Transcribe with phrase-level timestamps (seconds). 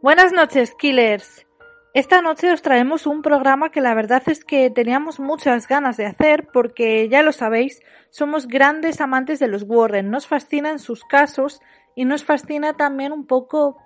[0.00, 1.44] Buenas noches, Killers.
[1.92, 6.06] Esta noche os traemos un programa que la verdad es que teníamos muchas ganas de
[6.06, 7.80] hacer porque, ya lo sabéis,
[8.10, 10.08] somos grandes amantes de los Warren.
[10.08, 11.60] Nos fascinan sus casos
[11.96, 13.78] y nos fascina también un poco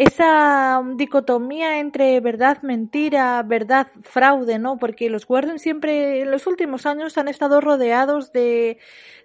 [0.00, 4.78] esa dicotomía entre verdad, mentira, verdad, fraude, ¿no?
[4.78, 8.78] Porque los Warren siempre en los últimos años han estado rodeados de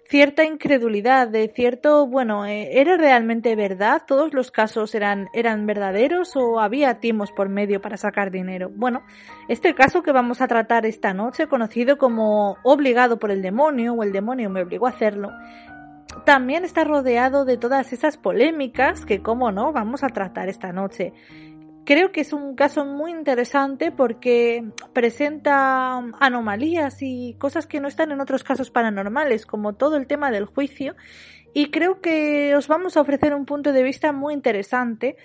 [0.06, 4.02] cierta incredulidad, de cierto, bueno, eh, ¿era realmente verdad?
[4.06, 8.70] ¿Todos los casos eran, eran verdaderos o había timos por medio para sacar dinero?
[8.70, 9.02] Bueno,
[9.48, 14.02] este caso que vamos a tratar esta noche, conocido como obligado por el demonio o
[14.02, 15.30] el demonio me obligó a hacerlo,
[16.24, 21.12] también está rodeado de todas esas polémicas que, como no, vamos a tratar esta noche.
[21.84, 28.10] Creo que es un caso muy interesante porque presenta anomalías y cosas que no están
[28.10, 30.96] en otros casos paranormales, como todo el tema del juicio,
[31.54, 35.16] y creo que os vamos a ofrecer un punto de vista muy interesante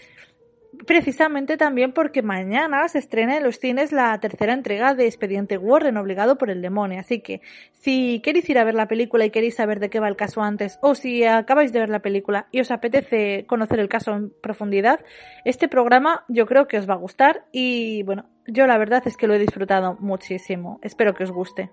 [0.85, 5.98] precisamente también porque mañana se estrena en los cines la tercera entrega de Expediente Warren,
[5.98, 6.99] obligado por el demonio.
[6.99, 7.41] Así que
[7.73, 10.41] si queréis ir a ver la película y queréis saber de qué va el caso
[10.41, 14.31] antes, o si acabáis de ver la película y os apetece conocer el caso en
[14.41, 15.01] profundidad,
[15.46, 19.18] este programa yo creo que os va a gustar y bueno, yo la verdad es
[19.18, 20.79] que lo he disfrutado muchísimo.
[20.81, 21.70] Espero que os guste.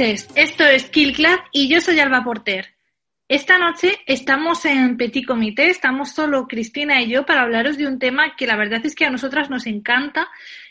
[0.00, 1.14] Esto es Kill
[1.52, 2.68] y yo soy Alba Porter.
[3.28, 7.98] Esta noche estamos en Petit Comité, estamos solo Cristina y yo para hablaros de un
[7.98, 10.28] tema que la verdad es que a nosotras nos encanta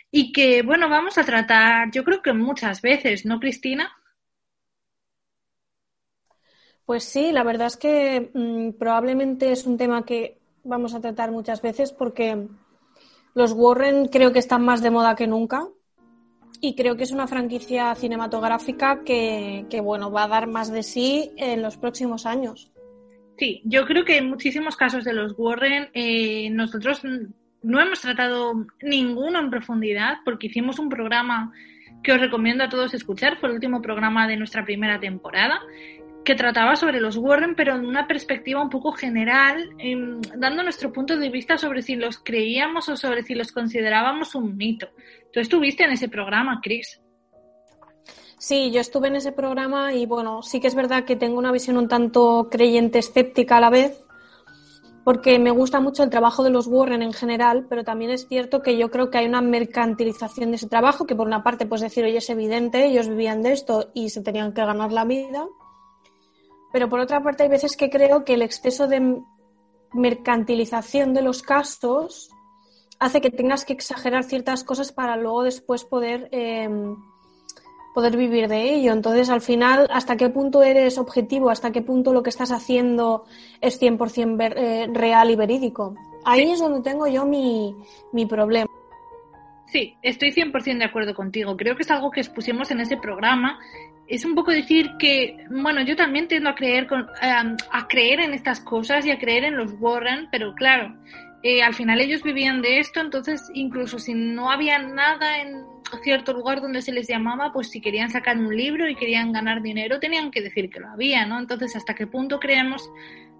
[0.10, 3.92] y que, bueno, vamos a tratar yo creo que muchas veces, ¿no, Cristina?
[6.84, 11.30] Pues sí, la verdad es que mm, probablemente es un tema que vamos a tratar
[11.30, 12.48] muchas veces porque
[13.36, 15.68] los Warren creo que están más de moda que nunca
[16.62, 21.31] y creo que es una franquicia cinematográfica que, bueno, va a dar más de sí
[21.38, 22.72] en los próximos años.
[23.38, 27.02] Sí, yo creo que en muchísimos casos de los Warren eh, nosotros
[27.62, 31.53] no hemos tratado ninguno en profundidad porque hicimos un programa
[32.03, 35.62] que os recomiendo a todos escuchar, fue el último programa de nuestra primera temporada
[36.30, 40.94] que trataba sobre los Warren, pero en una perspectiva un poco general, em, dando nuestro
[40.94, 44.90] punto de vista sobre si los creíamos o sobre si los considerábamos un mito.
[45.34, 47.02] ¿Tú estuviste en ese programa, Chris?
[48.38, 51.52] Sí, yo estuve en ese programa y bueno, sí que es verdad que tengo una
[51.52, 54.00] visión un tanto creyente escéptica a la vez,
[55.04, 58.62] porque me gusta mucho el trabajo de los Warren en general, pero también es cierto
[58.62, 61.82] que yo creo que hay una mercantilización de ese trabajo, que por una parte puedes
[61.82, 65.48] decir, oye, es evidente, ellos vivían de esto y se tenían que ganar la vida,
[66.72, 69.22] pero por otra parte hay veces que creo que el exceso de
[69.94, 72.30] mercantilización de los casos
[73.00, 76.97] hace que tengas que exagerar ciertas cosas para luego después poder, em,
[77.96, 78.91] poder vivir de ello.
[78.91, 81.50] Entonces, al final, ¿hasta qué punto eres objetivo?
[81.50, 83.24] ¿Hasta qué punto lo que estás haciendo
[83.62, 85.96] es 100% eh, real y verídico?
[86.25, 87.75] Ahí es donde tengo yo mi,
[88.12, 88.69] mi problema.
[89.72, 91.56] Sí, estoy 100% de acuerdo contigo.
[91.56, 93.59] Creo que es algo que expusimos en ese programa
[94.09, 98.34] es un poco decir que, bueno, yo también tiendo a creer, con, a creer en
[98.34, 100.96] estas cosas y a creer en los Warren, pero claro,
[101.44, 105.63] eh, al final ellos vivían de esto, entonces incluso si no había nada en
[106.03, 109.62] cierto lugar donde se les llamaba, pues si querían sacar un libro y querían ganar
[109.62, 111.39] dinero, tenían que decir que lo había, ¿no?
[111.39, 112.89] Entonces, ¿hasta qué punto creemos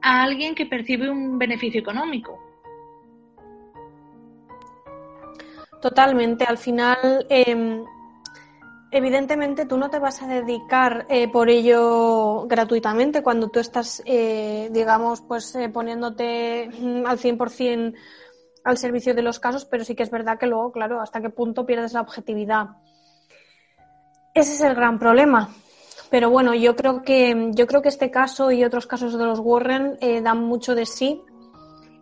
[0.02, 2.49] a alguien que percibe un beneficio económico?
[5.82, 6.46] Totalmente.
[6.46, 7.84] Al final, eh,
[8.92, 14.70] Evidentemente tú no te vas a dedicar eh, por ello gratuitamente cuando tú estás, eh,
[14.72, 17.94] digamos, pues eh, poniéndote mm, al 100%
[18.64, 21.30] al servicio de los casos, pero sí que es verdad que luego, claro, hasta qué
[21.30, 22.68] punto pierdes la objetividad.
[24.34, 25.50] Ese es el gran problema.
[26.10, 29.40] Pero bueno, yo creo que, yo creo que este caso y otros casos de los
[29.40, 31.22] Warren dan mucho de sí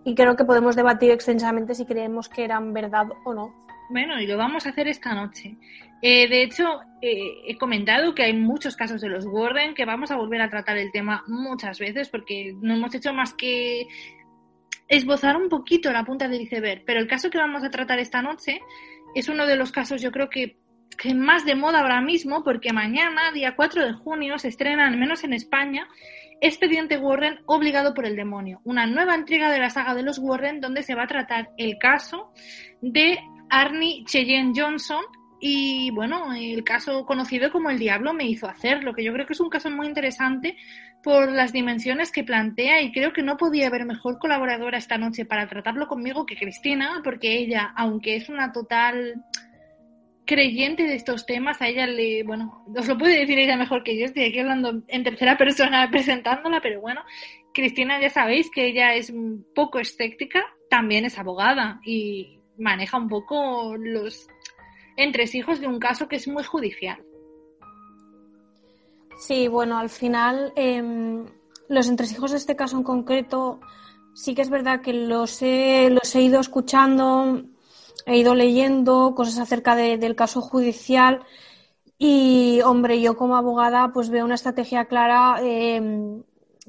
[0.06, 3.67] y creo que podemos debatir extensamente si creemos que eran verdad o no.
[3.90, 5.56] Bueno, y lo vamos a hacer esta noche.
[6.02, 10.12] Eh, de hecho, eh, he comentado que hay muchos casos de los Warren que vamos
[10.12, 13.88] a volver a tratar el tema muchas veces porque no hemos hecho más que
[14.88, 16.84] esbozar un poquito la punta del iceberg.
[16.86, 18.60] Pero el caso que vamos a tratar esta noche
[19.16, 20.58] es uno de los casos, yo creo que,
[20.98, 24.98] que más de moda ahora mismo porque mañana, día 4 de junio, se estrena, al
[24.98, 25.88] menos en España,
[26.40, 30.62] Expediente Warren obligado por el demonio, una nueva entrega de la saga de los Warren
[30.62, 32.32] donde se va a tratar el caso
[32.80, 33.18] de
[33.50, 35.04] Arnie Cheyenne Johnson
[35.40, 39.28] y bueno, el caso conocido como El Diablo me hizo hacer, lo que yo creo
[39.28, 40.58] que es un caso muy interesante
[41.04, 45.26] por las dimensiones que plantea y creo que no podía haber mejor colaboradora esta noche
[45.26, 49.24] para tratarlo conmigo que Cristina, porque ella, aunque es una total
[50.26, 53.98] creyente de estos temas, a ella le, bueno, os lo puede decir ella mejor que
[53.98, 57.02] yo, estoy aquí hablando en tercera persona presentándola, pero bueno,
[57.54, 63.08] Cristina ya sabéis que ella es un poco escéptica, también es abogada y maneja un
[63.08, 64.28] poco los
[64.96, 67.04] entresijos de un caso que es muy judicial.
[69.20, 71.26] Sí, bueno, al final em,
[71.70, 73.60] los entresijos de este caso en concreto
[74.14, 77.44] sí que es verdad que los he, los he ido escuchando,
[78.06, 81.24] he ido leyendo cosas acerca del caso judicial
[82.00, 86.24] y, hombre, yo como abogada pues veo una estrategia clara em,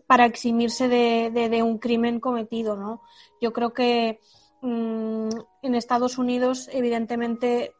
[0.07, 3.03] para eximirse de, de, un crimen cometido, ¿no?
[3.41, 4.21] Yo creo que
[4.61, 5.29] Mm,
[5.63, 7.75] en Estados Unidos, evidentemente,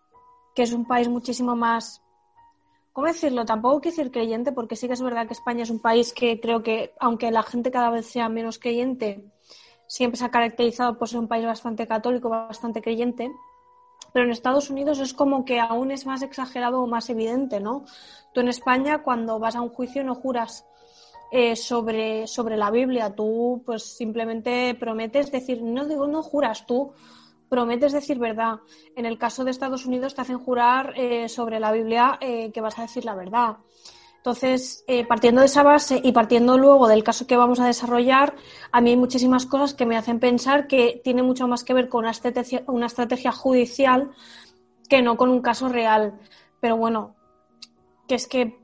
[0.55, 2.03] que es un país muchísimo más.
[2.93, 3.45] ¿Cómo decirlo?
[3.45, 6.41] Tampoco quiero decir creyente, porque sí que es verdad que España es un país que
[6.41, 9.25] creo que, aunque la gente cada vez sea menos creyente,
[9.87, 13.31] siempre se ha caracterizado por ser un país bastante católico, bastante creyente.
[14.13, 17.85] Pero en Estados Unidos es como que aún es más exagerado o más evidente, ¿no?
[18.33, 20.67] Tú en España, cuando vas a un juicio, no juras
[21.31, 23.15] eh, sobre, sobre la Biblia.
[23.15, 26.93] Tú pues simplemente prometes decir, no digo, no juras, tú
[27.49, 28.61] prometes decir verdad.
[28.97, 32.61] En el caso de Estados Unidos te hacen jurar eh, sobre la Biblia eh, que
[32.61, 33.59] vas a decir la verdad.
[34.17, 38.35] Entonces, partiendo de esa base y partiendo luego del caso que vamos a desarrollar,
[38.73, 41.89] a mí hay muchísimas cosas que me hacen pensar que tiene mucho más que ver
[41.89, 44.11] con una estrategia, una estrategia judicial
[44.89, 46.19] que no con un caso real.
[46.61, 47.15] Pero bueno,
[48.09, 48.59] que es que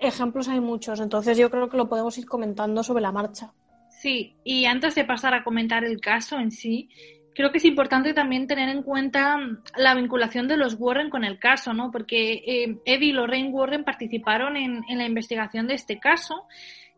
[0.00, 3.52] ejemplos hay muchos, entonces yo creo que lo podemos ir comentando sobre la marcha.
[3.90, 6.90] Sí, y antes de pasar a comentar el caso en sí,
[7.34, 9.38] creo que es importante también tener en cuenta
[9.76, 11.90] la vinculación de los Warren con el caso, ¿no?
[11.90, 16.46] Porque eh, Eddie y Lorraine Warren participaron en, en, la investigación de este caso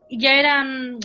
[0.09, 0.99] y ya eran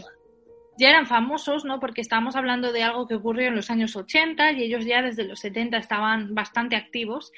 [0.79, 1.81] ya eran famosos, ¿no?
[1.81, 5.25] Porque estábamos hablando de algo que ocurrió en los años 80 y ellos ya desde
[5.25, 7.33] los 70 estaban bastante activos.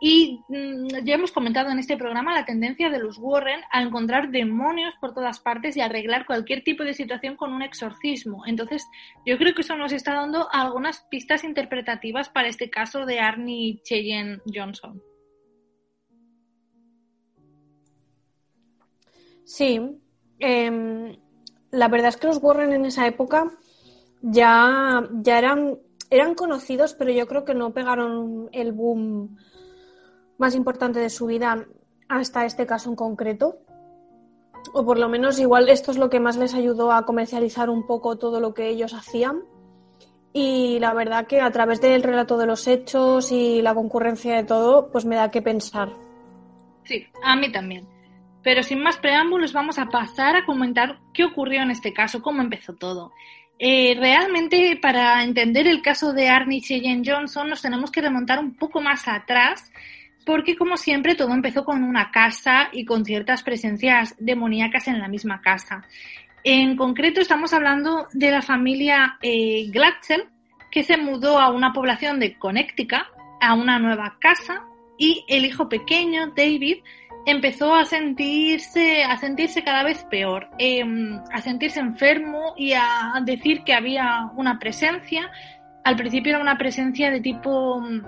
[0.00, 4.30] Y mm, ya hemos comentado en este programa la tendencia de los Warren a encontrar
[4.30, 8.44] demonios por todas partes y arreglar cualquier tipo de situación con un exorcismo.
[8.46, 8.86] Entonces,
[9.26, 13.80] yo creo que eso nos está dando algunas pistas interpretativas para este caso de Arnie
[13.82, 15.02] Cheyenne Johnson.
[19.44, 19.80] Sí,
[20.38, 21.16] em,
[21.72, 23.50] la verdad es que los Warren en esa época
[24.20, 25.78] ya, ya eran,
[26.10, 29.38] eran conocidos, pero yo creo que no pegaron el boom
[30.38, 31.66] más importante de su vida
[32.08, 33.58] hasta este caso en concreto.
[34.72, 37.86] O por lo menos igual esto es lo que más les ayudó a comercializar un
[37.86, 39.42] poco todo lo que ellos hacían.
[40.32, 44.44] Y la verdad que a través del relato de los hechos y la concurrencia de
[44.44, 45.90] todo, pues me da que pensar.
[46.84, 47.86] Sí, a mí también.
[48.42, 52.40] Pero sin más preámbulos, vamos a pasar a comentar qué ocurrió en este caso, cómo
[52.40, 53.12] empezó todo.
[53.58, 58.54] Eh, realmente, para entender el caso de Arnie Cheyenne Johnson, nos tenemos que remontar un
[58.54, 59.70] poco más atrás
[60.28, 65.08] porque como siempre todo empezó con una casa y con ciertas presencias demoníacas en la
[65.08, 65.86] misma casa.
[66.44, 69.72] En concreto estamos hablando de la familia eh,
[70.70, 73.06] que se mudó a una población de Connecticut,
[73.40, 74.66] a una nueva casa,
[74.98, 76.76] y el hijo pequeño, David,
[77.24, 83.62] empezó a sentirse, a sentirse cada vez peor, em, a sentirse enfermo y a decir
[83.64, 85.30] que había una presencia.
[85.84, 88.02] Al principio era una presencia de tipo mm,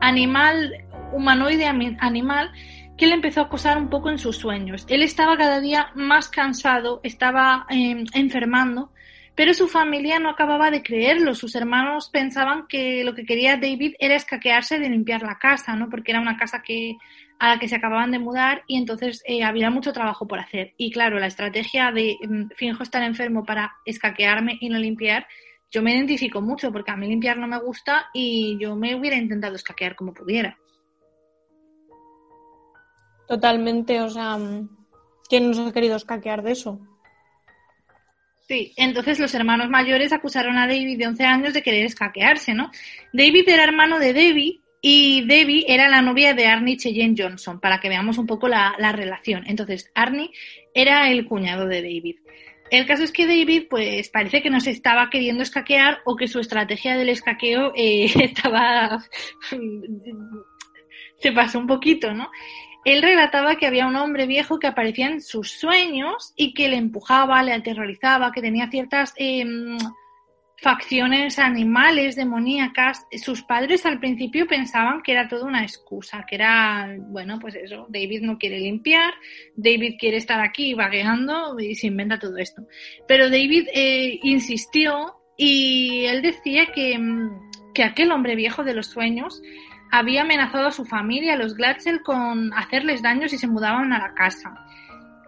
[0.00, 0.83] animal
[1.14, 2.50] humanoide animal
[2.96, 4.86] que le empezó a acosar un poco en sus sueños.
[4.88, 8.92] Él estaba cada día más cansado, estaba em, enfermando,
[9.34, 11.34] pero su familia no acababa de creerlo.
[11.34, 15.88] Sus hermanos pensaban que lo que quería David era escaquearse de limpiar la casa, ¿no?
[15.88, 16.96] Porque era una casa que
[17.40, 20.72] a la que se acababan de mudar y entonces eh, había mucho trabajo por hacer.
[20.76, 25.26] Y claro, la estrategia de em, finjo estar enfermo para escaquearme y no limpiar,
[25.68, 29.16] yo me identifico mucho porque a mí limpiar no me gusta y yo me hubiera
[29.16, 30.56] intentado escaquear como pudiera.
[33.26, 34.38] Totalmente, o sea,
[35.28, 36.80] ¿quién nos ha querido escaquear de eso?
[38.46, 42.70] Sí, entonces los hermanos mayores acusaron a David de 11 años de querer escaquearse, ¿no?
[43.12, 47.80] David era hermano de Debbie Y Debbie era la novia de Arnie Cheyenne Johnson, para
[47.80, 49.44] que veamos un poco la, relación.
[49.46, 50.30] Entonces, Arnie
[50.74, 52.16] era el cuñado de David.
[52.70, 56.28] El caso es que David, pues parece que no se estaba queriendo escaquear o que
[56.28, 59.02] su estrategia del escaqueo eh, estaba.
[61.18, 62.30] se pasó un poquito, ¿no?
[62.84, 66.76] Él relataba que había un hombre viejo que aparecía en sus sueños y que le
[66.76, 69.14] empujaba, le aterrorizaba, que tenía ciertas.
[69.16, 69.78] Em,
[70.64, 73.06] facciones animales demoníacas.
[73.22, 77.86] Sus padres al principio pensaban que era toda una excusa, que era, bueno, pues eso,
[77.90, 79.12] David no quiere limpiar,
[79.56, 82.62] David quiere estar aquí vagueando y se inventa todo esto.
[83.06, 86.98] Pero David eh, insistió y él decía que,
[87.74, 89.42] que aquel hombre viejo de los sueños
[89.98, 93.98] había amenazado a su familia, a los Glatzel, con hacerles daños si se mudaban a
[93.98, 94.54] la casa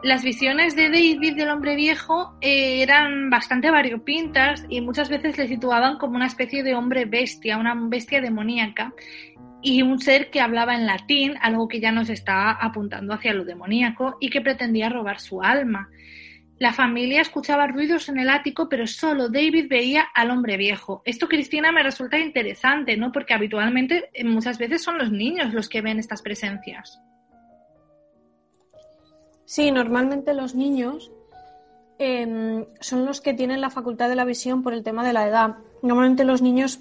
[0.03, 5.49] las visiones de David del hombre viejo eh, eran bastante variopintas y muchas veces le
[5.49, 8.93] situaban como una especie de hombre bestia, una bestia demoníaca
[9.63, 13.45] y un ser que hablaba en latín, algo que ya nos está apuntando hacia lo
[13.45, 15.89] demoníaco y que pretendía robar su alma.
[16.59, 21.03] La familia escuchaba ruidos en el ático, pero solo David veía al hombre viejo.
[21.05, 23.13] Esto, Cristina, me resulta interesante, ¿no?
[23.13, 27.03] Porque habitualmente eh, muchas veces son los niños los que ven estas presencias.
[29.45, 31.13] Sí, normalmente los niños
[31.99, 35.29] em, son los que tienen la facultad de la visión por el tema de la
[35.29, 35.57] edad.
[35.83, 36.81] Normalmente los niños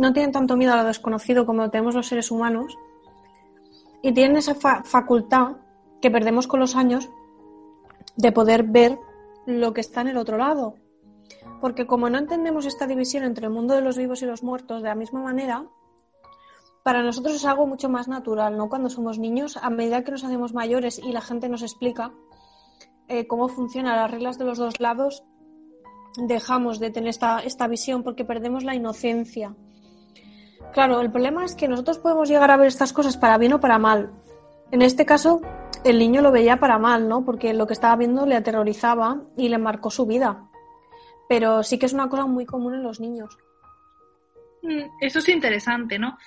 [0.00, 2.76] no tienen tanto miedo a lo desconocido como tenemos los seres humanos
[4.02, 5.58] y tienen esa facultad
[6.02, 7.08] que perdemos con los años
[8.16, 8.98] de poder ver
[9.46, 10.74] lo que está en el otro lado.
[11.60, 14.82] Porque como no entendemos esta división entre el mundo de los vivos y los muertos
[14.82, 15.66] de la misma manera,
[16.82, 18.68] para nosotros es algo mucho más natural, ¿no?
[18.68, 22.12] Cuando somos niños, a medida que nos hacemos mayores y la gente nos explica
[23.08, 25.24] eh, cómo funcionan las reglas de los dos lados,
[26.16, 29.54] dejamos de tener esta, esta visión porque perdemos la inocencia.
[30.72, 33.60] Claro, el problema es que nosotros podemos llegar a ver estas cosas para bien o
[33.60, 34.12] para mal.
[34.70, 35.40] En este caso,
[35.84, 37.24] el niño lo veía para mal, ¿no?
[37.24, 40.48] Porque lo que estaba viendo le aterrorizaba y le marcó su vida.
[41.28, 43.36] Pero sí que es una cosa muy común en los niños.
[44.62, 46.18] Mm, eso es interesante, ¿no?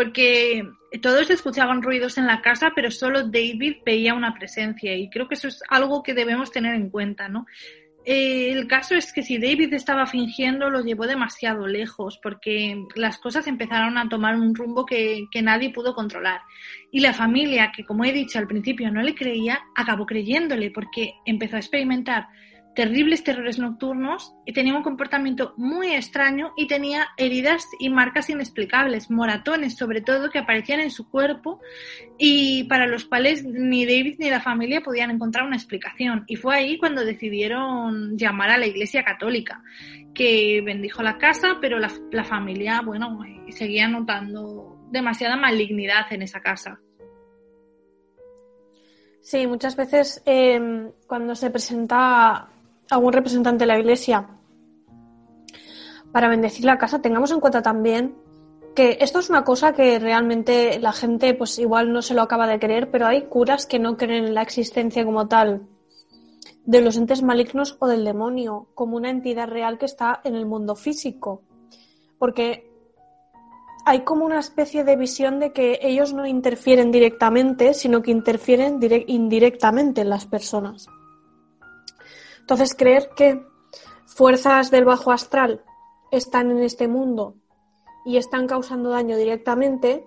[0.00, 0.66] porque
[1.02, 5.34] todos escuchaban ruidos en la casa, pero solo David veía una presencia y creo que
[5.34, 7.44] eso es algo que debemos tener en cuenta, ¿no?
[8.04, 13.18] Eh, el caso es que si David estaba fingiendo, lo llevó demasiado lejos porque las
[13.18, 16.40] cosas empezaron a tomar un rumbo que, que nadie pudo controlar.
[16.90, 21.14] Y la familia, que como he dicho al principio no le creía, acabó creyéndole porque
[21.26, 22.28] empezó a experimentar
[22.74, 29.10] terribles terrores nocturnos y tenía un comportamiento muy extraño y tenía heridas y marcas inexplicables,
[29.10, 31.60] moratones sobre todo que aparecían en su cuerpo
[32.18, 36.24] y para los cuales ni David ni la familia podían encontrar una explicación.
[36.26, 39.62] Y fue ahí cuando decidieron llamar a la Iglesia Católica,
[40.14, 46.80] que bendijo la casa, pero la, familia, bueno, seguía notando demasiada malignidad en esa casa.
[49.22, 52.48] Sí, muchas veces em, cuando se presenta
[52.90, 54.28] algún representante de la iglesia
[56.12, 58.16] para bendecir la casa, tengamos en cuenta también
[58.74, 62.46] que esto es una cosa que realmente la gente pues igual no se lo acaba
[62.46, 65.66] de creer, pero hay curas que no creen en la existencia como tal
[66.64, 70.46] de los entes malignos o del demonio como una entidad real que está en el
[70.46, 71.42] mundo físico.
[72.18, 72.70] Porque
[73.86, 78.78] hay como una especie de visión de que ellos no interfieren directamente, sino que interfieren
[79.06, 80.86] indirectamente en las personas.
[82.50, 83.46] Entonces, creer que
[84.06, 85.62] fuerzas del bajo astral
[86.10, 87.36] están en este mundo
[88.04, 90.04] y están causando daño directamente,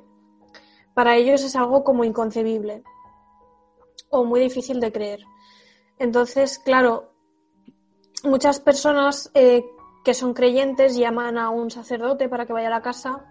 [0.94, 2.84] para ellos es algo como inconcebible
[4.10, 5.22] o muy difícil de creer.
[6.00, 7.14] Entonces, claro,
[8.26, 9.64] muchas personas eh,
[10.04, 13.24] que son creyentes llaman a un sacerdote para que vaya a la casa,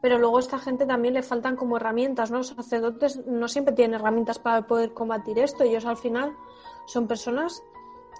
[0.00, 2.38] pero luego a esta gente también le faltan como herramientas, ¿no?
[2.38, 6.36] Los sacerdotes no siempre tienen herramientas para poder combatir esto, ellos al final
[6.86, 7.64] son personas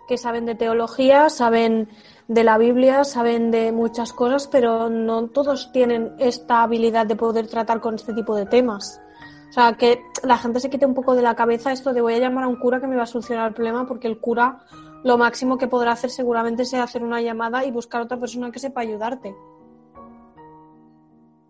[0.09, 1.89] que saben de teología, saben
[2.29, 7.49] de la Biblia, saben de muchas cosas, pero no todos tienen esta habilidad de poder
[7.49, 9.01] tratar con este tipo de temas.
[9.49, 12.15] O sea, que la gente se quite un poco de la cabeza esto de voy
[12.15, 14.61] a llamar a un cura que me va a solucionar el problema, porque el cura
[15.03, 18.61] lo máximo que podrá hacer seguramente sea hacer una llamada y buscar otra persona que
[18.61, 19.35] sepa ayudarte.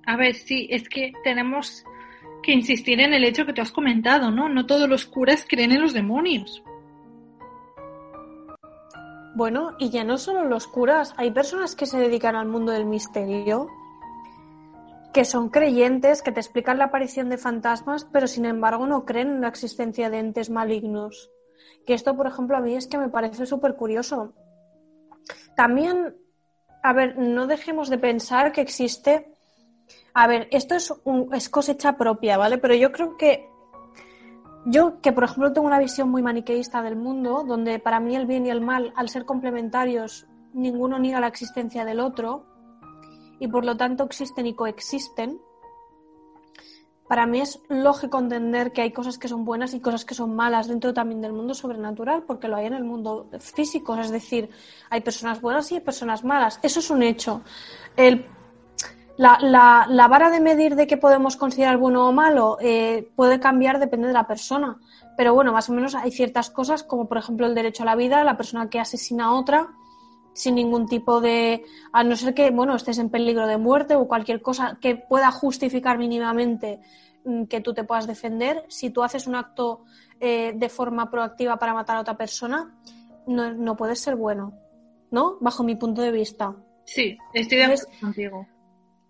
[0.07, 1.85] A ver, sí, es que tenemos
[2.43, 4.49] que insistir en el hecho que tú has comentado, ¿no?
[4.49, 6.63] No todos los curas creen en los demonios.
[9.35, 12.85] Bueno, y ya no solo los curas, hay personas que se dedican al mundo del
[12.85, 13.69] misterio,
[15.13, 19.29] que son creyentes, que te explican la aparición de fantasmas, pero sin embargo no creen
[19.29, 21.31] en la existencia de entes malignos.
[21.87, 24.35] Que esto, por ejemplo, a mí es que me parece súper curioso.
[25.57, 26.17] También,
[26.83, 29.33] a ver, no dejemos de pensar que existe
[30.15, 30.93] A ver, esto es,
[31.33, 32.59] es cosecha propia, ¿vale?
[32.59, 33.50] Pero yo creo que
[34.67, 38.27] yo, que por ejemplo tengo una visión muy maniqueísta del mundo, donde para mí el
[38.27, 42.45] bien y el mal, al ser complementarios, ninguno niega la existencia del otro,
[43.39, 45.41] y por lo tanto existen y coexisten,
[47.11, 50.37] para mí es lógico entender que hay cosas que son buenas y cosas que son
[50.37, 54.49] malas dentro también del mundo sobrenatural, porque lo hay en el mundo físico, es decir,
[54.91, 56.61] hay personas buenas y hay personas malas.
[56.63, 57.43] Eso es un hecho.
[59.21, 63.79] La, la, vara de medir de qué podemos considerar bueno o malo eh, puede cambiar,
[63.79, 64.79] depende de la persona.
[65.15, 67.97] Pero bueno, más o menos hay ciertas cosas, como por ejemplo el derecho a la
[67.97, 69.69] vida, la persona que asesina a otra
[70.33, 71.63] sin ningún tipo de.
[71.93, 75.31] a no ser que, bueno, estés en peligro de muerte o cualquier cosa que pueda
[75.31, 76.81] justificar mínimamente
[77.27, 78.65] mm, que tú te puedas defender.
[78.69, 79.85] Si tú haces un acto
[80.19, 82.75] eh, de forma proactiva para matar a otra persona,
[83.27, 84.55] no, no puedes ser bueno,
[85.11, 85.37] ¿no?
[85.41, 86.57] Bajo mi punto de vista.
[86.85, 88.47] Sí, estoy de acuerdo contigo.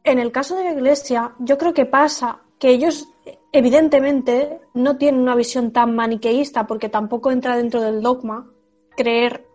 [0.04, 3.08] En el caso de la Iglesia, yo creo que pasa que ellos
[3.52, 8.50] evidentemente no tienen una visión tan maniqueísta porque tampoco entra dentro del dogma
[8.96, 9.46] creer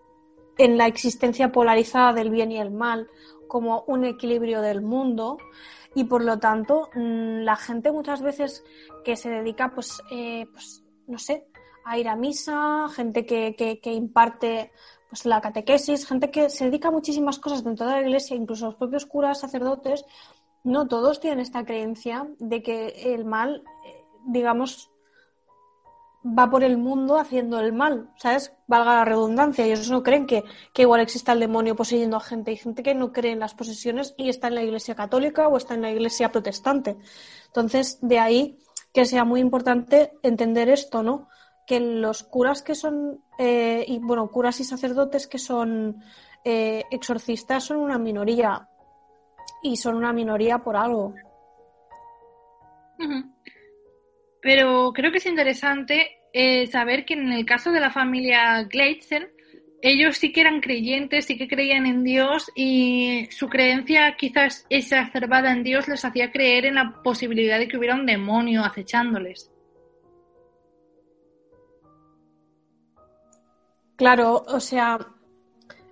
[0.58, 3.10] en la existencia polarizada del bien y el mal
[3.48, 5.38] como un equilibrio del mundo.
[5.94, 8.64] Y por lo tanto mm, la gente muchas veces
[9.04, 11.48] que se dedica pues, eh, pues no sé
[11.86, 14.72] a ir a misa gente que, que, imparte
[15.10, 18.66] pues la catequesis gente que se dedica a muchísimas cosas dentro de la iglesia incluso
[18.66, 20.06] los propios curas sacerdotes
[20.64, 24.90] no todos tienen esta creencia de que el mal eh, digamos
[26.26, 28.52] va por el mundo haciendo el mal, ¿sabes?
[28.68, 29.66] Valga la redundancia.
[29.66, 30.44] Ellos no creen que,
[30.76, 32.52] igual exista el demonio poseyendo a gente.
[32.52, 35.58] Hay gente que no cree en las posesiones y está en la iglesia católica o
[35.58, 36.98] está en la iglesia protestante.
[37.48, 38.60] Entonces, de ahí
[38.92, 41.28] que sea muy importante entender esto, ¿no?
[41.66, 46.04] Que los curas que son, eh, y bueno, curas y sacerdotes que son
[46.44, 48.70] eh, exorcistas son una minoría.
[49.64, 51.16] Y son una minoría por algo.
[54.42, 59.34] Pero creo que es interesante eh, saber que en el caso de la familia Gleitzer,
[59.82, 65.52] ellos sí que eran creyentes, sí que creían en Dios y su creencia quizás exacerbada
[65.52, 69.52] en Dios les hacía creer en la posibilidad de que hubiera un demonio acechándoles.
[73.96, 75.00] Claro, o sea,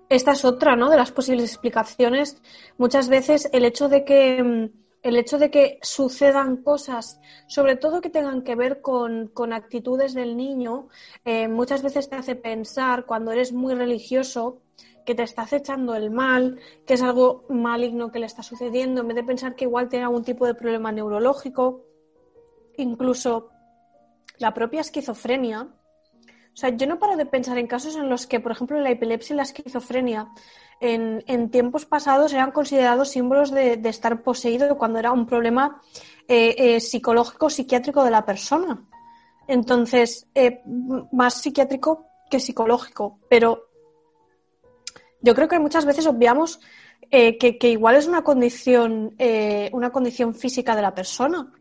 [0.08, 0.90] esta es otra, ¿no?
[0.90, 2.40] De las posibles explicaciones.
[2.76, 8.00] Muchas veces el hecho de que mm, el hecho de que sucedan cosas, sobre todo
[8.00, 10.88] que tengan que ver con, actitudes del niño,
[11.26, 14.62] eh, muchas veces te hace pensar, cuando eres muy religioso,
[15.04, 19.08] que te está acechando el mal, que es algo maligno que le está sucediendo, en
[19.08, 21.84] vez de pensar que igual tiene algún tipo de problema neurológico,
[22.78, 23.50] incluso
[24.38, 25.68] la propia esquizofrenia.
[26.54, 28.90] O sea, yo no paro de pensar en casos en los que, por ejemplo, la
[28.90, 30.28] epilepsia y la esquizofrenia
[30.80, 35.82] en, tiempos pasados eran considerados símbolos de, estar poseído cuando era un problema
[36.28, 38.84] eh, eh, psicológico, psiquiátrico de la persona.
[39.48, 40.62] Entonces, eh,
[41.12, 43.18] más psiquiátrico que psicológico.
[43.28, 43.64] Pero
[45.22, 46.60] yo creo que muchas veces obviamos
[47.10, 49.16] que, que, igual es una condición,
[49.72, 51.52] una condición física de la persona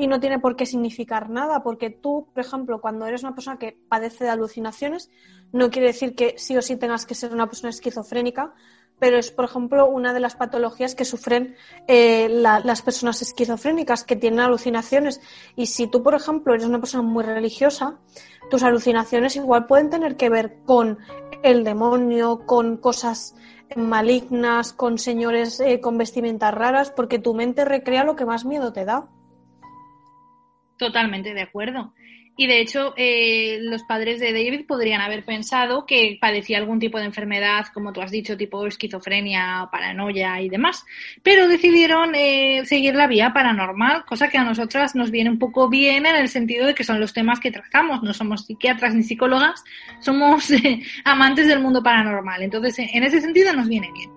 [0.00, 3.58] y no tiene por qué significar nada, porque tú, por ejemplo, cuando eres una persona
[3.58, 5.10] que padece de alucinaciones,
[5.52, 8.54] no quiere decir que sí o sí tengas que ser una persona esquizofrénica,
[8.98, 11.54] pero es, por ejemplo, una de las patologías que sufren
[11.86, 15.20] eh, las personas esquizofrénicas que tienen alucinaciones.
[15.54, 17.98] Y si tú, por ejemplo, eres una persona muy religiosa,
[18.48, 20.98] tus alucinaciones igual pueden tener que ver con
[21.42, 23.34] el demonio, con cosas
[23.76, 28.72] malignas, con señores eh, con vestimentas raras, porque tu mente recrea lo que más miedo
[28.72, 29.08] te da.
[30.80, 31.92] Totalmente de acuerdo.
[32.38, 36.96] Y de hecho, eh, los padres de David podrían haber pensado que padecía algún tipo
[36.96, 40.86] de enfermedad, como tú has dicho, tipo esquizofrenia, paranoia y demás.
[41.22, 45.68] Pero decidieron eh, seguir la vía paranormal, cosa que a nosotras nos viene un poco
[45.68, 48.02] bien en el sentido de que son los temas que tratamos.
[48.02, 49.62] No somos psiquiatras ni psicólogas,
[50.00, 52.42] somos eh, amantes del mundo paranormal.
[52.42, 54.10] Entonces, en ese sentido nos viene bien.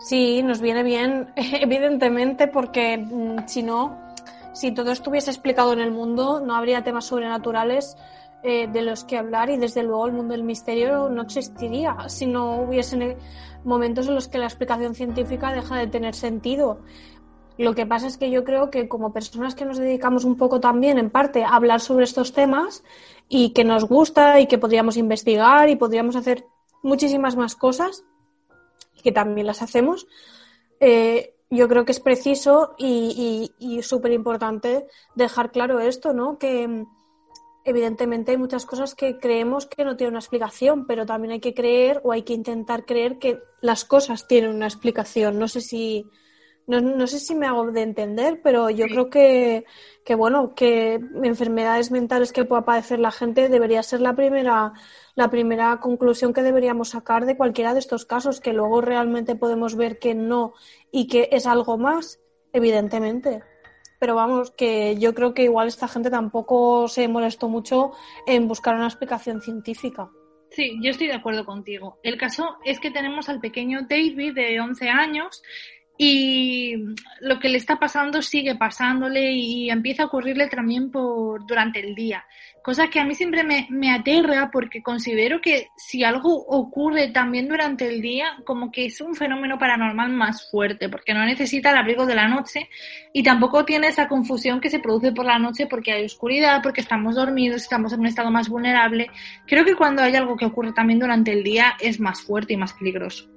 [0.00, 4.11] Sí, nos viene bien, evidentemente, porque mm, si no
[4.52, 7.96] si todo estuviese explicado en el mundo, no habría temas sobrenaturales
[8.42, 12.26] eh, de los que hablar y desde luego el mundo del misterio no existiría si
[12.26, 13.16] no hubiesen
[13.64, 16.80] momentos en los que la explicación científica deja de tener sentido.
[17.58, 20.58] Lo que pasa es que yo creo que como personas que nos dedicamos un poco
[20.58, 22.82] también, en parte, a hablar sobre estos temas
[23.28, 26.44] y que nos gusta y que podríamos investigar y podríamos hacer
[26.82, 28.04] muchísimas más cosas,
[29.02, 30.06] que también las hacemos,
[30.80, 36.38] eh, yo creo que es preciso y, y, súper importante dejar claro esto, ¿no?
[36.38, 36.86] Que mm,
[37.64, 41.52] evidentemente hay muchas cosas que creemos que no tienen una explicación, pero también hay que
[41.52, 45.38] creer o hay que intentar creer que las cosas tienen una explicación.
[45.38, 46.06] No sé si,
[46.66, 49.66] no, sé si me hago de entender, pero yo creo que,
[50.06, 54.72] que, bueno, que enfermedades mentales que pueda padecer la gente debería ser la primera,
[55.14, 59.76] la primera conclusión que deberíamos sacar de cualquiera de estos casos, que luego realmente podemos
[59.76, 60.54] ver que no
[60.90, 62.20] y que es algo más,
[62.52, 63.42] evidentemente.
[64.00, 67.92] Pero vamos, que yo creo que igual esta gente tampoco se molestó mucho
[68.26, 70.10] en buscar una explicación científica.
[70.50, 71.98] Sí, yo estoy de acuerdo contigo.
[72.02, 75.42] El caso es que tenemos al pequeño David de 11 años
[75.96, 76.74] y
[77.20, 81.94] lo que le está pasando sigue pasándole y empieza a ocurrirle también por durante el
[81.94, 82.24] día.
[82.62, 87.48] Cosa que a mí siempre me, me aterra porque considero que si algo ocurre también
[87.48, 91.76] durante el día, como que es un fenómeno paranormal más fuerte, porque no necesita el
[91.76, 92.68] abrigo de la noche
[93.12, 96.80] y tampoco tiene esa confusión que se produce por la noche porque hay oscuridad, porque
[96.80, 99.10] estamos dormidos, estamos en un estado más vulnerable.
[99.46, 102.56] Creo que cuando hay algo que ocurre también durante el día es más fuerte y
[102.56, 103.32] más peligroso.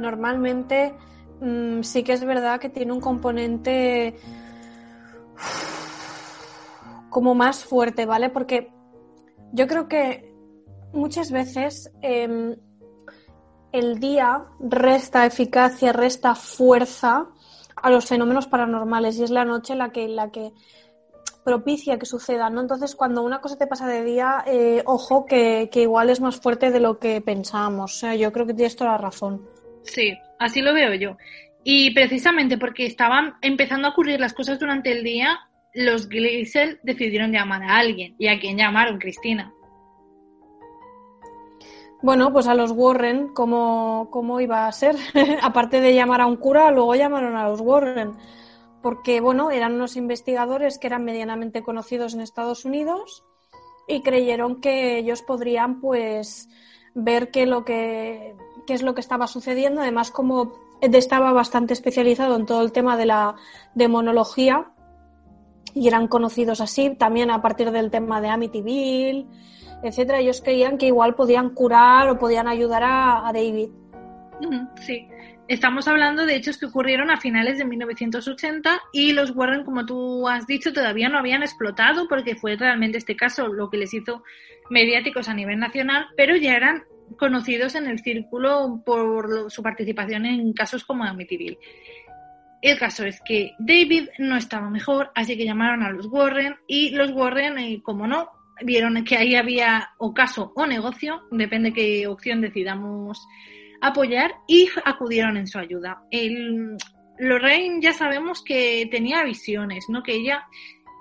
[0.00, 0.94] normalmente
[1.40, 4.16] mm, sí que es verdad que tiene un componente
[7.10, 8.30] como más fuerte, ¿vale?
[8.30, 8.72] Porque
[9.52, 10.32] yo creo que
[10.92, 12.56] muchas veces em,
[13.72, 17.26] el día resta eficacia, resta fuerza
[17.76, 20.52] a los fenómenos paranormales y es la noche la que, la que
[21.44, 22.60] propicia que suceda, ¿no?
[22.60, 26.40] Entonces, cuando una cosa te pasa de día, eh, ojo que, que, igual es más
[26.40, 27.96] fuerte de lo que pensábamos.
[27.96, 29.48] O sea, yo creo que tienes toda la razón.
[29.82, 31.16] Sí, así lo veo yo.
[31.62, 35.38] Y precisamente porque estaban empezando a ocurrir las cosas durante el día,
[35.74, 38.14] los Gleisel decidieron llamar a alguien.
[38.18, 39.52] ¿Y a quién llamaron, Cristina?
[42.02, 44.96] Bueno, pues a los Warren, ¿cómo, cómo iba a ser?
[45.42, 48.14] Aparte de llamar a un cura, luego llamaron a los Warren.
[48.82, 53.24] Porque, bueno, eran unos investigadores que eran medianamente conocidos en Estados Unidos
[53.86, 56.48] y creyeron que ellos podrían, pues,
[56.94, 58.34] ver qué, lo que,
[58.66, 59.82] qué es lo que estaba sucediendo.
[59.82, 63.36] Además, como estaba bastante especializado en todo el tema de la
[63.74, 64.66] demonología
[65.74, 69.26] y eran conocidos así, también a partir del tema de Amityville,
[69.82, 73.70] etcétera, ellos creían que igual podían curar o podían ayudar a, David.
[74.80, 75.06] Sí,
[75.48, 80.28] estamos hablando de hechos que ocurrieron a finales de 1980 y los Warren, como tú
[80.28, 84.22] has dicho, todavía no habían explotado porque fue realmente este caso lo que les hizo
[84.70, 86.84] mediáticos a nivel nacional, pero ya eran
[87.18, 91.58] conocidos en el círculo por su participación en casos como Amityville.
[92.62, 96.90] El caso es que David no estaba mejor, así que llamaron a los Warren y
[96.90, 98.28] los Warren, eh, como no,
[98.62, 103.26] vieron que ahí había o caso o negocio, depende qué opción decidamos
[103.80, 106.02] apoyar, y acudieron en su ayuda.
[106.10, 106.76] El,
[107.20, 110.02] Lorraine ya sabemos que tenía visiones, ¿no?
[110.02, 110.46] Que ella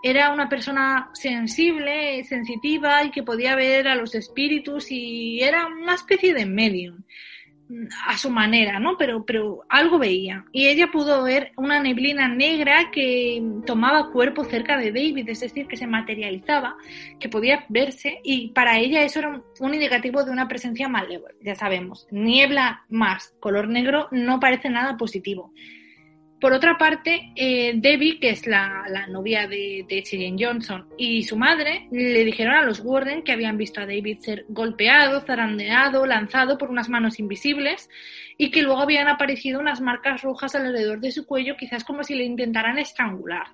[0.04, 5.96] era una persona sensible, sensitiva y que podía ver a los espíritus y era una
[5.96, 7.04] especie de medium
[8.08, 8.98] a su manera, ¿no?
[8.98, 10.46] Pero, pero algo veía.
[10.52, 15.68] Y ella pudo ver una neblina negra que tomaba cuerpo cerca de David, es decir,
[15.68, 16.76] que se materializaba,
[17.20, 21.56] que podía verse, y para ella eso era un indicativo de una presencia malévola, ya
[21.56, 22.08] sabemos.
[22.10, 25.54] Niebla más color negro no parece nada positivo.
[26.40, 31.88] Por otra parte, eh, Debbie, que es la, novia de, de Johnson, y su madre
[31.92, 36.70] le dijeron a los Warden que habían visto a David ser golpeado, zarandeado, lanzado por
[36.70, 37.90] unas manos invisibles
[38.38, 42.16] y que luego habían aparecido unas marcas rojas alrededor de su cuello, quizás como si
[42.16, 43.48] le intentaran estrangular.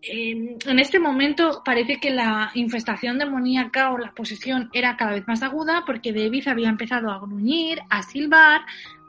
[0.00, 5.42] en este momento parece que la infestación demoníaca o la posesión era cada vez más
[5.42, 8.62] aguda porque David había empezado a gruñir, a silbar,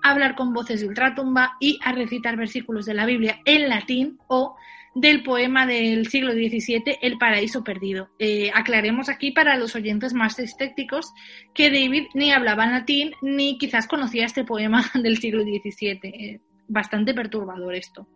[0.03, 4.55] hablar con voces de ultratumba y a recitar versículos de la Biblia en latín o
[4.95, 8.09] del poema del siglo XVII, El paraíso perdido.
[8.19, 11.13] Eh, aclaremos aquí para los oyentes más escépticos
[11.53, 15.99] que David ni hablaba latín ni quizás conocía este poema del siglo XVII.
[16.03, 18.07] Eh, bastante perturbador esto.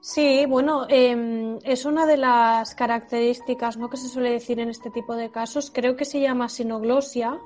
[0.00, 3.88] Sí, bueno, em, es una de las características ¿no?
[3.88, 5.70] que se suele decir en este tipo de casos.
[5.70, 7.38] Creo que se llama sinoglosia,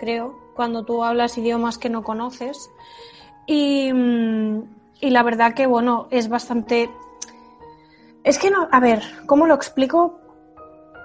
[0.00, 2.70] creo, cuando tú hablas idiomas que no conoces.
[3.46, 4.62] Y, mm,
[5.00, 6.90] y la verdad que, bueno, es bastante...
[8.24, 10.18] Es que no, a ver, ¿cómo lo explico?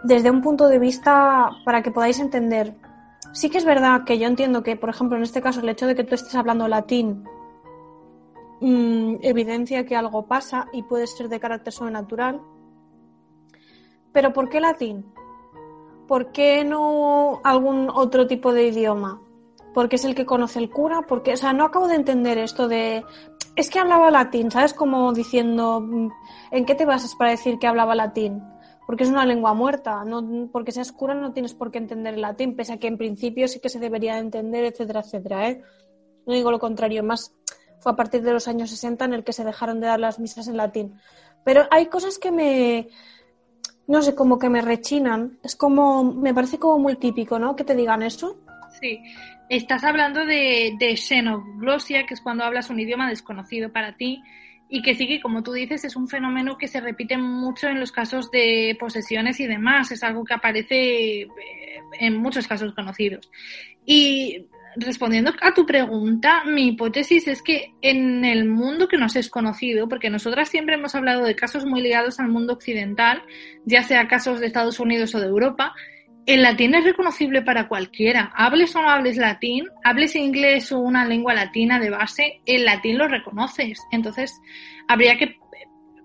[0.04, 2.74] Desde un punto de vista para que podáis entender.
[3.34, 5.86] Sí que es verdad que yo entiendo que, por ejemplo, en este caso, el hecho
[5.86, 7.24] de que tú estés hablando latín
[8.62, 12.42] mm, evidencia que algo pasa y puede ser de carácter sobrenatural.
[14.12, 15.06] Pero ¿por qué latín?
[16.12, 19.22] ¿por qué no algún otro tipo de idioma?
[19.74, 22.68] Porque es el que conoce el cura, porque, o sea, no acabo de entender esto
[22.68, 23.06] de,
[23.56, 24.74] es que hablaba latín, ¿sabes?
[24.74, 26.12] Como diciendo, mm,
[26.52, 28.44] ¿en qué te basas para decir que hablaba latín?
[28.86, 32.22] Porque es una lengua muerta, no, porque seas cura no tienes por qué entender el
[32.22, 35.62] latín, pese a que en principio sí que se debería entender, etcétera, etcétera, ¿eh?
[36.26, 37.34] no digo lo contrario, más
[37.80, 40.20] fue a partir de los años 60 en el que se dejaron de dar las
[40.20, 41.00] misas en latín.
[41.44, 42.90] Pero hay cosas que me,
[43.88, 45.40] no sé, como que me rechinan.
[45.42, 47.56] Es como, me parece como muy típico, ¿no?
[47.56, 48.38] Que te digan eso.
[48.80, 49.02] Sí,
[49.56, 54.22] estás hablando de, de xenoglosia, que es cuando hablas un idioma desconocido para ti
[54.70, 57.82] y que sí que, como tú dices, es un fenómeno que se repite mucho en
[57.82, 59.92] los casos de posesiones y demás.
[59.92, 61.28] Es algo que aparece eh,
[62.00, 63.30] en muchos casos conocidos.
[63.86, 64.46] Y
[64.78, 69.90] respondiendo a tu pregunta, mi hipótesis es que en el mundo que nos es conocido,
[69.90, 73.22] porque nosotras siempre hemos hablado de casos muy ligados al mundo occidental,
[73.66, 75.74] ya sea casos de Estados Unidos o de Europa,
[76.34, 78.32] el latín es reconocible para cualquiera.
[78.36, 82.98] Hables o no hables latín, hables inglés o una lengua latina de base, el latín
[82.98, 83.80] lo reconoces.
[83.91, 84.39] Entonces,
[84.88, 85.36] habría que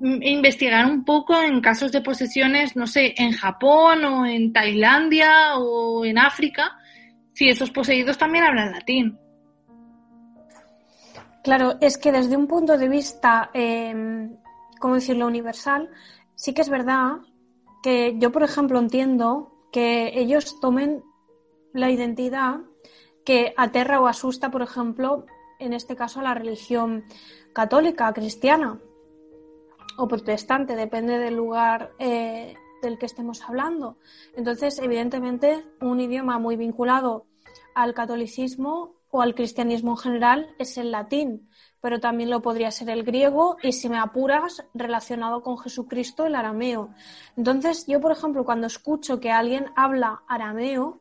[0.00, 5.56] mm, investigar un poco en casos de posesiones, no sé, en Japón o en Tailandia
[5.58, 6.76] o en África,
[7.32, 9.18] si esos poseídos también hablan latín.
[11.44, 14.28] Claro, es que desde un punto de vista, eh,
[14.80, 15.88] ¿cómo decirlo?, universal,
[16.34, 17.18] sí que es verdad
[17.82, 21.04] que yo, por ejemplo, entiendo que ellos tomen
[21.74, 22.60] la identidad
[23.26, 25.26] que aterra o asusta, por ejemplo,
[25.58, 27.04] en este caso a la religión
[27.52, 28.80] católica, cristiana
[29.98, 33.98] o protestante, depende del lugar eh, del que estemos hablando.
[34.34, 37.26] Entonces, evidentemente, un idioma muy vinculado
[37.74, 41.50] al catolicismo o al cristianismo en general es el latín
[41.86, 46.34] pero también lo podría ser el griego y si me apuras, relacionado con Jesucristo, el
[46.34, 46.90] arameo.
[47.36, 51.00] Entonces, yo, por ejemplo, cuando escucho que alguien habla arameo,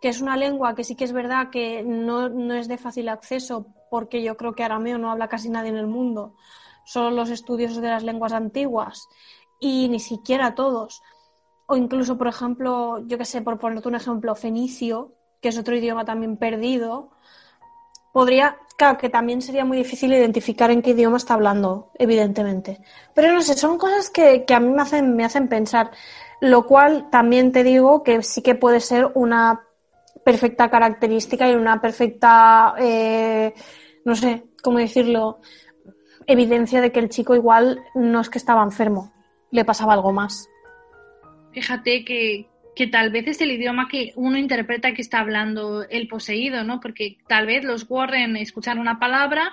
[0.00, 3.10] que es una lengua que sí que es verdad que no, no es de fácil
[3.10, 6.36] acceso, porque yo creo que arameo no habla casi nadie en el mundo,
[6.86, 9.10] solo los estudios de las lenguas antiguas
[9.60, 11.02] y ni siquiera todos.
[11.66, 15.76] O incluso, por ejemplo, yo que sé, por ponerte un ejemplo, fenicio, que es otro
[15.76, 17.10] idioma también perdido,
[18.14, 22.78] podría, claro, que también sería muy difícil identificar en qué idioma está hablando, evidentemente.
[23.12, 25.90] Pero no sé, son cosas que, a mí me hacen, me hacen pensar,
[26.40, 29.62] lo cual también te digo que sí que puede ser una
[30.24, 33.52] perfecta característica y una perfecta, eh,
[34.04, 35.40] no sé, cómo decirlo,
[36.28, 39.12] evidencia de que el chico igual no es que estaba enfermo,
[39.50, 40.48] le pasaba algo más.
[41.50, 46.08] Fíjate que, que tal vez es el idioma que uno interpreta que está hablando el
[46.08, 46.80] poseído, ¿no?
[46.80, 49.52] Porque tal vez los Warren escuchan una palabra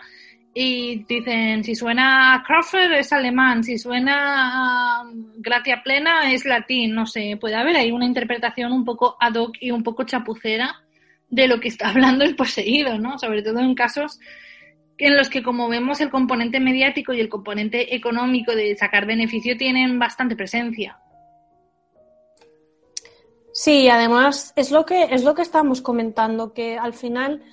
[0.54, 5.04] y dicen, si suena Crawford es alemán, si suena
[5.38, 9.56] Gracia Plena es latín, no sé, puede haber ahí una interpretación un poco ad hoc
[9.62, 10.76] y un poco chapucera
[11.30, 13.18] de lo que está hablando el poseído, ¿no?
[13.18, 14.20] Sobre todo en casos
[14.98, 19.58] en los que, como vemos, el componente mediático y el componente económico de sacar beneficio
[19.58, 21.01] tienen bastante presencia.
[23.54, 27.44] Sí, además es lo que es lo que estamos comentando, que al final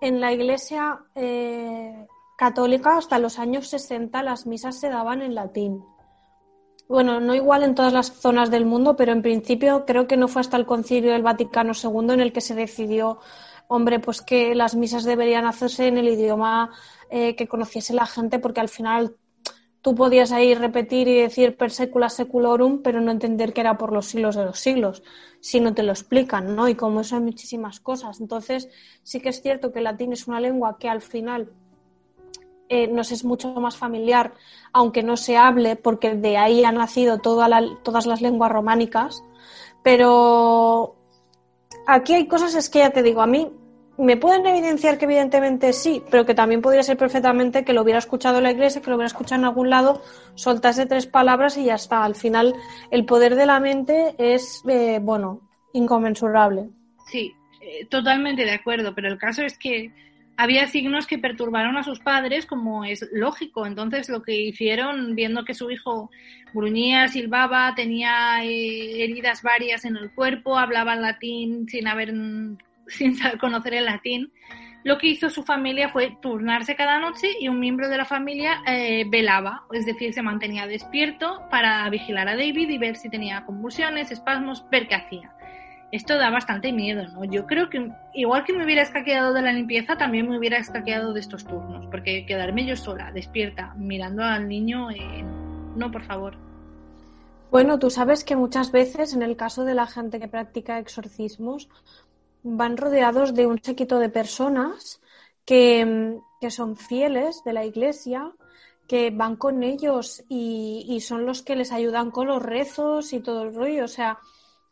[0.00, 2.06] en la Iglesia eh,
[2.36, 5.84] católica hasta los años 60 las misas se daban en latín.
[6.88, 10.28] Bueno, no igual en todas las zonas del mundo, pero en principio creo que no
[10.28, 13.20] fue hasta el Concilio del Vaticano II en el que se decidió,
[13.68, 16.70] hombre, pues que las misas deberían hacerse en el idioma
[17.10, 19.16] eh, que conociese la gente, porque al final
[19.82, 23.92] tú podías ahí repetir y decir per secula seculorum, pero no entender que era por
[23.92, 25.02] los siglos de los siglos,
[25.40, 26.68] si no te lo explican, ¿no?
[26.68, 28.20] Y como eso hay muchísimas cosas.
[28.20, 28.68] Entonces,
[29.02, 31.50] sí que es cierto que el latín es una lengua que al final
[32.68, 34.34] eh, nos es mucho más familiar,
[34.72, 39.24] aunque no se hable, porque de ahí han nacido todas las lenguas románicas,
[39.82, 40.94] pero
[41.88, 43.50] aquí hay cosas, es que ya te digo, a mí
[44.02, 48.00] me pueden evidenciar que evidentemente sí, pero que también podría ser perfectamente que lo hubiera
[48.00, 50.02] escuchado la iglesia, que lo hubiera escuchado en algún lado,
[50.34, 52.02] soltase tres palabras y ya está.
[52.02, 52.52] Al final,
[52.90, 55.40] el poder de la mente es, eh, bueno,
[55.72, 56.68] inconmensurable.
[57.06, 59.92] Sí, eh, totalmente de acuerdo, pero el caso es que
[60.36, 63.66] había signos que perturbaron a sus padres, como es lógico.
[63.66, 66.10] Entonces, lo que hicieron, viendo que su hijo
[66.52, 72.12] gruñía, silbaba, tenía eh, heridas varias en el cuerpo, hablaba latín sin haber
[72.86, 74.32] sin conocer el latín,
[74.84, 78.62] lo que hizo su familia fue turnarse cada noche y un miembro de la familia
[78.66, 83.44] eh, velaba, es decir, se mantenía despierto para vigilar a David y ver si tenía
[83.44, 85.32] convulsiones, espasmos, ver qué hacía.
[85.92, 87.24] Esto da bastante miedo, ¿no?
[87.24, 91.12] Yo creo que igual que me hubiera escaqueado de la limpieza, también me hubiera escaqueado
[91.12, 95.22] de estos turnos, porque quedarme yo sola, despierta, mirando al niño, eh,
[95.76, 96.36] no, por favor.
[97.52, 101.68] Bueno, tú sabes que muchas veces en el caso de la gente que practica exorcismos,
[102.42, 105.00] van rodeados de un séquito de personas
[105.44, 106.18] que,
[106.50, 108.32] son fieles de la iglesia,
[108.88, 113.44] que van con ellos y, son los que les ayudan con los rezos y todo
[113.44, 113.84] el rollo.
[113.84, 114.18] O sea,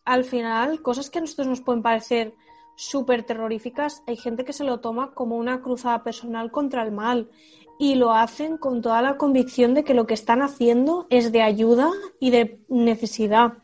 [0.04, 2.34] al final, cosas que a nosotros nos pueden parecer
[2.76, 7.30] súper terroríficas, hay gente que se lo toma como una cruzada personal contra el mal
[7.78, 11.42] y lo hacen con toda la convicción de que lo que están haciendo es de
[11.42, 13.54] ayuda y de necesidad.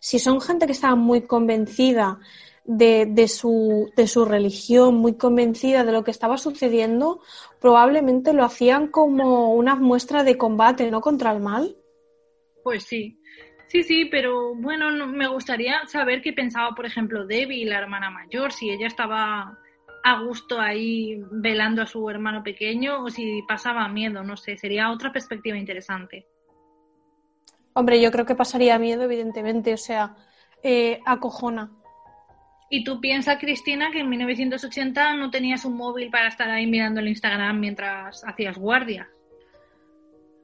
[0.00, 2.20] Si son gente que está muy convencida
[2.66, 7.20] de, de, su, de su religión, muy convencida de lo que estaba sucediendo,
[7.60, 11.00] probablemente lo hacían como una muestra de combate, ¿no?
[11.00, 11.76] Contra el mal.
[12.62, 13.20] Pues sí.
[13.68, 18.52] Sí, sí, pero bueno, me gustaría saber qué pensaba, por ejemplo, Debbie, la hermana mayor,
[18.52, 19.58] si ella estaba
[20.04, 24.92] a gusto ahí velando a su hermano pequeño o si pasaba miedo, no sé, sería
[24.92, 26.28] otra perspectiva interesante.
[27.72, 30.16] Hombre, yo creo que pasaría miedo, evidentemente, o sea,
[30.62, 31.72] eh, acojona.
[32.68, 37.00] Y tú piensas, Cristina, que en 1980 no tenías un móvil para estar ahí mirando
[37.00, 39.08] el Instagram mientras hacías guardia.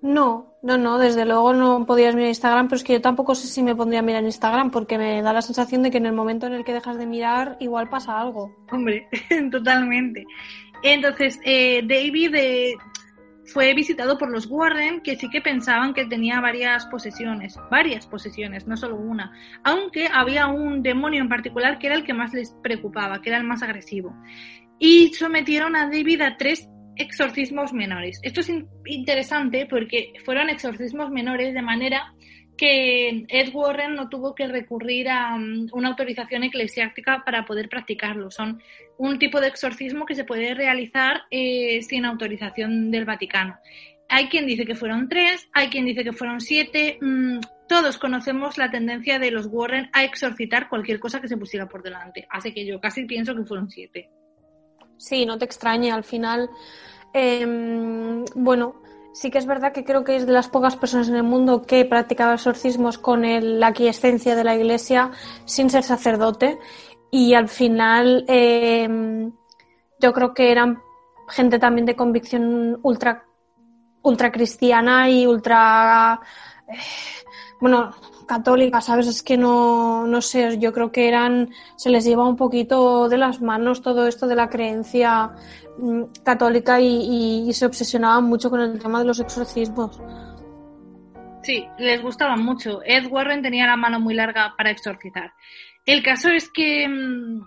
[0.03, 3.47] No, no, no, desde luego no podías mirar Instagram, pero es que yo tampoco sé
[3.47, 6.13] si me pondría a mirar Instagram porque me da la sensación de que en el
[6.13, 8.53] momento en el que dejas de mirar igual pasa algo.
[8.73, 9.09] Hombre,
[9.51, 10.27] totalmente.
[10.83, 12.75] Entonces, eh, David eh,
[13.47, 18.67] fue visitado por los Warren, que sí que pensaban que tenía varias posesiones, varias posesiones,
[18.67, 19.33] no solo una,
[19.65, 23.39] aunque había un demonio en particular que era el que más les preocupaba, que era
[23.39, 24.15] el más agresivo.
[24.79, 28.21] Y sometieron a David a tres exorcismos menores.
[28.23, 28.53] Esto es
[28.85, 32.15] interesante porque fueron exorcismos menores de manera
[32.57, 38.31] que Ed Warren no tuvo que recurrir a um, una autorización eclesiástica para poder practicarlo.
[38.31, 38.63] Son
[38.99, 43.59] un tipo de exorcismo que se puede realizar eh, sin autorización del Vaticano.
[44.09, 46.99] Hay quien dice que fueron tres, hay quien dice que fueron siete.
[47.01, 51.67] Mm, todos conocemos la tendencia de los Warren a exorcitar cualquier cosa que se pusiera
[51.67, 52.27] por delante.
[52.29, 54.11] Así que yo casi pienso que fueron siete.
[54.99, 56.51] Sí, no te extrañe, al final,
[57.15, 58.82] em, bueno,
[59.13, 61.63] sí que es verdad que creo que es de las pocas personas en el mundo
[61.63, 65.11] que practicaba exorcismos con la aquiescencia de la iglesia
[65.45, 66.59] sin ser sacerdote.
[67.11, 69.33] Y al final em,
[70.01, 70.81] yo creo que eran
[71.29, 73.25] gente también de convicción ultra,
[74.03, 76.21] ultra cristiana y ultra...
[76.69, 76.77] Eh,
[77.61, 77.91] bueno,
[78.27, 79.07] católica, ¿sabes?
[79.07, 83.19] Es que no, no sé, yo creo que eran, se les lleva un poquito de
[83.19, 85.33] las manos todo esto de la creencia
[85.79, 90.01] mm, católica y, se obsesionaban mucho con el tema de los exorcismos.
[91.43, 92.81] Sí, les gustaba mucho.
[92.85, 95.33] Ed Warren tenía la mano muy larga para exorcizar.
[95.85, 97.43] El caso es que mm,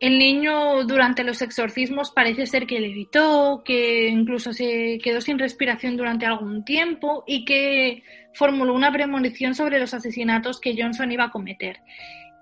[0.00, 5.96] el niño durante los exorcismos parece ser que levitó, que incluso se quedó sin respiración
[5.96, 8.02] durante algún tiempo y que
[8.34, 11.80] formuló una premonición sobre los asesinatos que Johnson iba a cometer.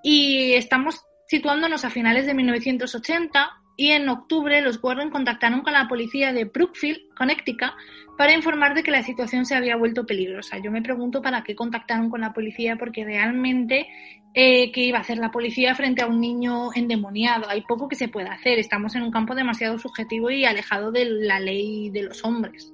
[0.02, 5.86] Y estamos situándonos a finales de 1980 y en octubre los Warren contactaron con la
[5.86, 7.72] policía de Brookfield, Connecticut,
[8.16, 10.58] para informar de que la situación se había vuelto peligrosa.
[10.58, 13.86] Yo me pregunto para qué contactaron con la policía, porque realmente,
[14.32, 17.48] eh, ¿qué iba a hacer la policía frente a un niño endemoniado?
[17.48, 18.58] Hay poco que se pueda hacer.
[18.58, 22.72] Estamos en un campo demasiado subjetivo y alejado de la ley de los hombres.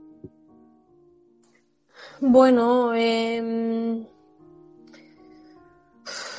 [2.20, 4.06] Bueno, eh,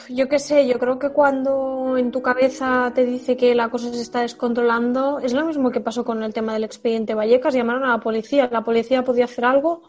[0.10, 3.92] yo qué sé, yo creo que cuando en tu cabeza te dice que la cosa
[3.92, 7.84] se está descontrolando, es lo mismo que pasó con el tema del expediente Vallecas, llamaron
[7.84, 8.50] a la policía.
[8.52, 9.84] ¿La policía podía hacer algo?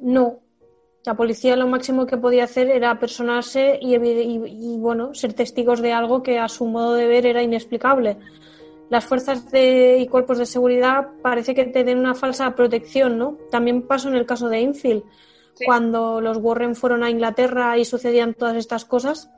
[0.00, 0.40] No.
[1.04, 5.92] La policía lo máximo que podía hacer era personarse y, y, bueno, ser testigos de
[5.92, 8.18] algo que a su modo de ver era inexplicable.
[8.90, 13.38] Las fuerzas de, y cuerpos de seguridad parece que te den una falsa protección, ¿no?
[13.50, 15.04] También pasó en el caso de Infield.
[15.64, 19.30] Cuando los Warren fueron a Inglaterra y sucedían todas estas cosas,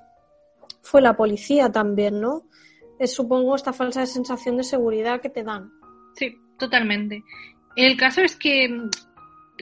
[0.83, 2.43] fue la policía también, ¿no?
[2.99, 5.73] Es, supongo, esta falsa sensación de seguridad que te dan.
[6.14, 7.25] Sí, totalmente.
[7.77, 8.90] El caso es que mm,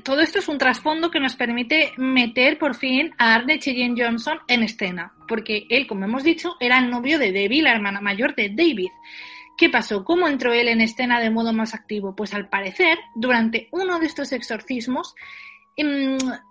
[0.02, 4.38] todo esto es un trasfondo que nos permite meter por fin a Arne Cheyenne Johnson
[4.48, 8.35] en escena, porque él, como hemos dicho, era el novio de Debbie, la hermana mayor
[8.35, 8.90] de David.
[9.57, 10.04] ¿Qué pasó?
[10.04, 12.14] ¿Cómo entró él en escena de modo más activo?
[12.14, 15.16] Pues al parecer, durante uno de estos exorcismos,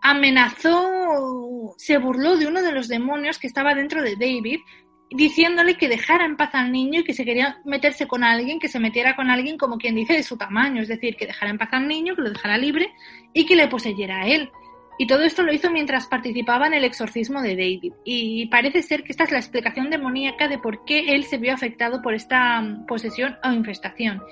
[0.02, 4.60] amenazó, se burló de uno de los demonios que estaba dentro de David,
[5.10, 8.68] diciéndole que dejara en paz al niño y que se quería meterse con alguien, que
[8.68, 11.58] se metiera con alguien como quien dice de su tamaño, es decir, que dejara en
[11.58, 12.94] paz al niño, que lo dejara libre
[13.34, 14.50] y que le poseyera a él.
[15.00, 17.94] Y todo esto lo hizo mientras participaba en el exorcismo de David.
[18.04, 21.54] Y parece ser que esta es la explicación demoníaca de por qué él se vio
[21.54, 24.24] afectado por esta posesión o infestación.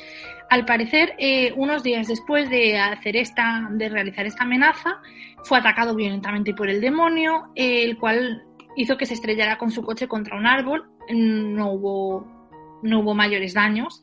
[0.50, 5.02] Al parecer, eh, unos días después de hacer esta, de realizar esta amenaza,
[5.44, 8.44] fue atacado violentamente por el demonio, el cual
[8.76, 10.90] hizo que se estrellara con su coche contra un árbol.
[11.10, 14.02] No hubo, no hubo mayores daños.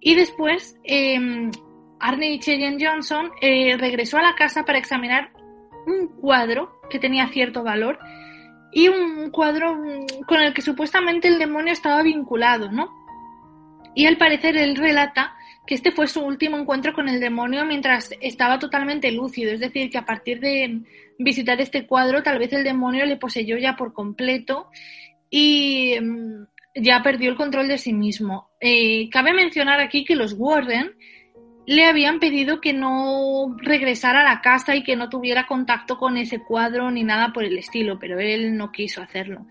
[0.00, 1.50] Y después, eh,
[1.98, 5.30] Arne Cheyenne Johnson eh, regresó a la casa para examinar
[5.86, 7.98] un cuadro que tenía cierto valor
[8.72, 9.80] y un cuadro
[10.26, 12.90] con el que supuestamente el demonio estaba vinculado, ¿no?
[13.94, 15.35] Y al parecer él relata
[15.66, 19.90] que este fue su último encuentro con el demonio mientras estaba totalmente lúcido, es decir,
[19.90, 20.80] que a partir de
[21.18, 24.68] visitar este cuadro tal vez el demonio le poseyó ya por completo
[25.30, 26.44] y mm,
[26.76, 28.50] ya perdió el control de sí mismo.
[28.60, 30.92] Eh, cabe mencionar aquí que los Warden
[31.66, 36.16] le habían pedido que no regresara a la casa y que no tuviera contacto con
[36.16, 39.46] ese cuadro ni nada por el estilo, pero él no quiso hacerlo.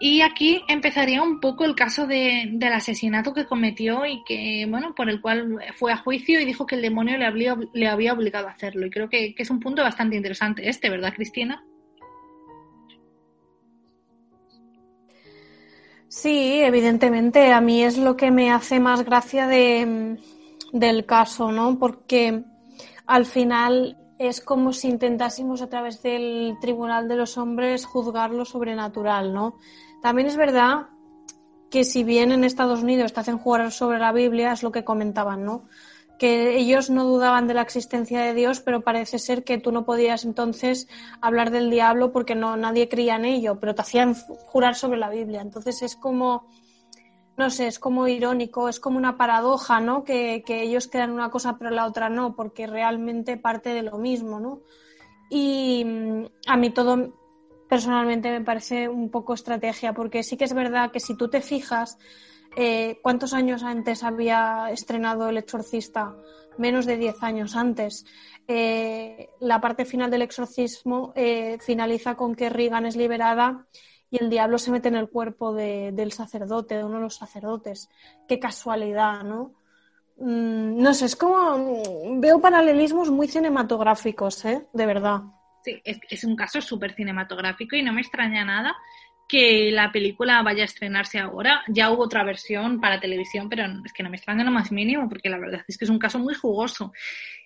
[0.00, 4.94] Y aquí empezaría un poco el caso de, del asesinato que cometió y que, bueno,
[4.94, 8.12] por el cual fue a juicio y dijo que el demonio le había, le había
[8.12, 8.86] obligado a hacerlo.
[8.86, 11.64] Y creo que, que es un punto bastante interesante este, ¿verdad, Cristina?
[16.08, 17.52] Sí, evidentemente.
[17.52, 20.18] A mí es lo que me hace más gracia de,
[20.72, 21.78] del caso, ¿no?
[21.78, 22.44] Porque
[23.06, 28.44] al final es como si intentásemos a través del Tribunal de los Hombres juzgar lo
[28.44, 29.56] sobrenatural, ¿no?
[30.02, 30.88] También es verdad
[31.70, 34.84] que si bien en Estados Unidos te hacen jugar sobre la Biblia, es lo que
[34.84, 35.64] comentaban, ¿no?
[36.18, 39.84] Que ellos no dudaban de la existencia de Dios, pero parece ser que tú no
[39.84, 40.88] podías entonces
[41.20, 45.10] hablar del diablo porque no nadie creía en ello, pero te hacían jurar sobre la
[45.10, 45.42] Biblia.
[45.42, 46.48] Entonces es como,
[47.36, 50.02] no sé, es como irónico, es como una paradoja, ¿no?
[50.04, 53.98] Que, que ellos crean una cosa pero la otra no, porque realmente parte de lo
[53.98, 54.60] mismo, ¿no?
[55.30, 57.17] Y mm, a mí todo
[57.68, 61.40] personalmente me parece un poco estrategia, porque sí que es verdad que si tú te
[61.40, 61.98] fijas,
[62.56, 66.16] eh, ¿cuántos años antes había estrenado El Exorcista?
[66.56, 68.04] Menos de 10 años antes.
[68.48, 73.66] Eh, la parte final del exorcismo eh, finaliza con que Regan es liberada
[74.10, 77.90] y el diablo se mete en el cuerpo del sacerdote, de uno de los sacerdotes.
[78.26, 79.52] Qué casualidad, ¿no?
[80.16, 81.82] Mm, no sé, es como.
[82.18, 84.66] Veo paralelismos muy cinematográficos, ¿eh?
[84.72, 85.22] De verdad
[85.84, 88.76] es, un caso súper cinematográfico y no me extraña nada
[89.28, 91.62] que la película vaya a estrenarse ahora.
[91.68, 95.06] Ya hubo otra versión para televisión, pero es que no me extraña lo más mínimo,
[95.06, 96.92] porque la verdad es que es un caso muy jugoso.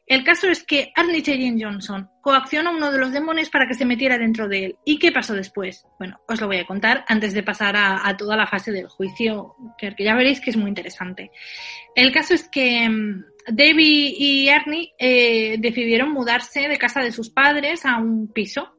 [0.06, 3.74] El caso es que Arnie Cheyenne Johnson coacciona a uno de los demonios para que
[3.74, 4.76] se metiera dentro de él.
[4.84, 5.86] ¿Y qué pasó después?
[5.98, 9.54] Bueno, os lo voy a contar antes de pasar a, toda la fase del juicio,
[9.78, 11.30] que, ya veréis que es muy interesante.
[11.94, 17.30] El caso es que mm, Debbie y Ernie eh, decidieron mudarse de casa de sus
[17.30, 18.76] padres a un piso.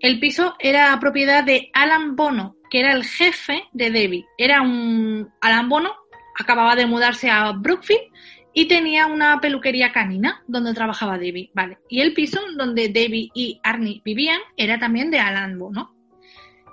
[0.00, 4.26] El piso era propiedad de Alan Bono, que era el jefe de Debbie.
[4.36, 5.94] Era un Alan Bono,
[6.38, 8.12] acababa de mudarse a Brookfield
[8.54, 11.50] y tenía una peluquería canina donde trabajaba Debbie.
[11.54, 11.78] Vale.
[11.88, 15.94] Y el piso donde Debbie y Arnie vivían era también de Alan Bono.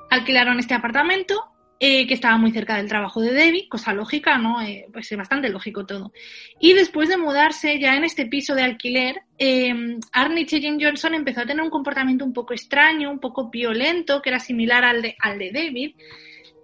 [0.10, 4.62] Alquilaron este apartamento eh, que estaba muy cerca del trabajo de Debbie, cosa lógica, ¿no?
[4.62, 6.14] Eh, pues es bastante lógico todo.
[6.58, 11.42] Y después de mudarse ya en este piso de alquiler, eh, Arnie Cheyenne Johnson empezó
[11.42, 15.18] a tener un comportamiento un poco extraño, un poco violento, que era similar al de,
[15.20, 15.96] al de David.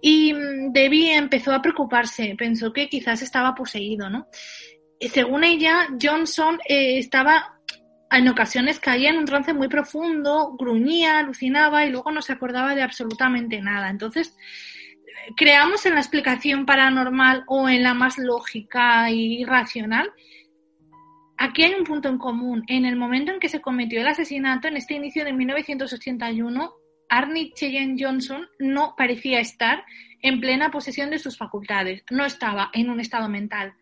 [0.00, 4.28] Y mm, Debbie empezó a preocuparse, pensó que quizás estaba poseído, ¿no?
[4.98, 7.58] Según ella, Johnson estaba
[8.10, 12.74] en ocasiones caía en un trance muy profundo, gruñía, alucinaba y luego no se acordaba
[12.74, 13.90] de absolutamente nada.
[13.90, 14.36] Entonces,
[15.36, 20.10] creamos en la explicación paranormal o en la más lógica y racional,
[21.36, 22.64] aquí hay un punto en común.
[22.66, 26.72] En el momento en que se cometió el asesinato, en este inicio de 1981,
[27.08, 29.84] Arnie Cheyenne Johnson no parecía estar
[30.22, 32.02] en plena posesión de sus facultades.
[32.10, 33.74] No estaba en un estado mental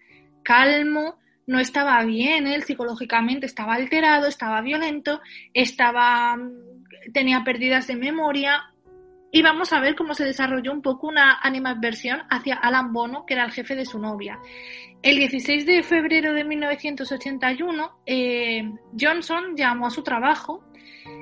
[0.42, 5.20] calmo, no estaba bien él psicológicamente, estaba alterado, estaba violento,
[5.54, 6.38] estaba
[7.12, 8.62] tenía pérdidas de memoria,
[9.32, 13.34] y vamos a ver cómo se desarrolló un poco una animadversión hacia Alan Bono, que
[13.34, 14.38] era el jefe de su novia.
[15.02, 20.64] El 16 de febrero de 1981, eh, Johnson llamó a su trabajo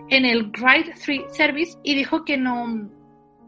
[0.08, 2.90] en el Ride 3 Service y dijo que no,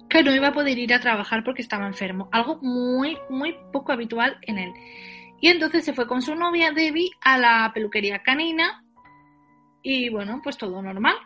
[0.08, 3.92] que no iba a poder ir a trabajar porque estaba enfermo, algo muy, muy poco
[3.92, 4.72] habitual en él.
[5.40, 8.84] Y entonces se fue con su novia Debbie a la peluquería canina
[9.82, 11.16] y bueno, pues todo normal.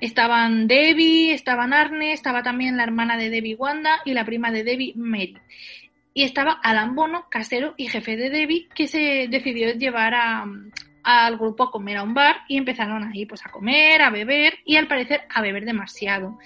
[0.00, 4.64] Estaban Debbie, estaban Arne, estaba también la hermana de Debbie Wanda y la prima de
[4.64, 5.38] Debbie Mary.
[6.12, 10.14] Y estaba Alan Bono, casero y jefe de Debbie, que se decidió llevar
[11.02, 14.58] al grupo a comer a un bar y empezaron ahí pues a comer, a beber
[14.64, 16.38] y al parecer a beber demasiado.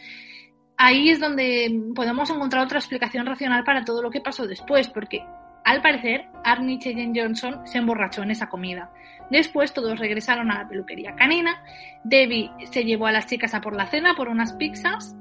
[0.76, 5.22] Ahí es donde podemos encontrar otra explicación racional para todo lo que pasó después, porque
[5.70, 8.90] al parecer Arnie Cheyenne Johnson se emborrachó en esa comida.
[9.30, 11.62] Después todos regresaron a la peluquería canina.
[12.02, 15.14] Debbie se llevó a las chicas a por la cena por unas pizzas,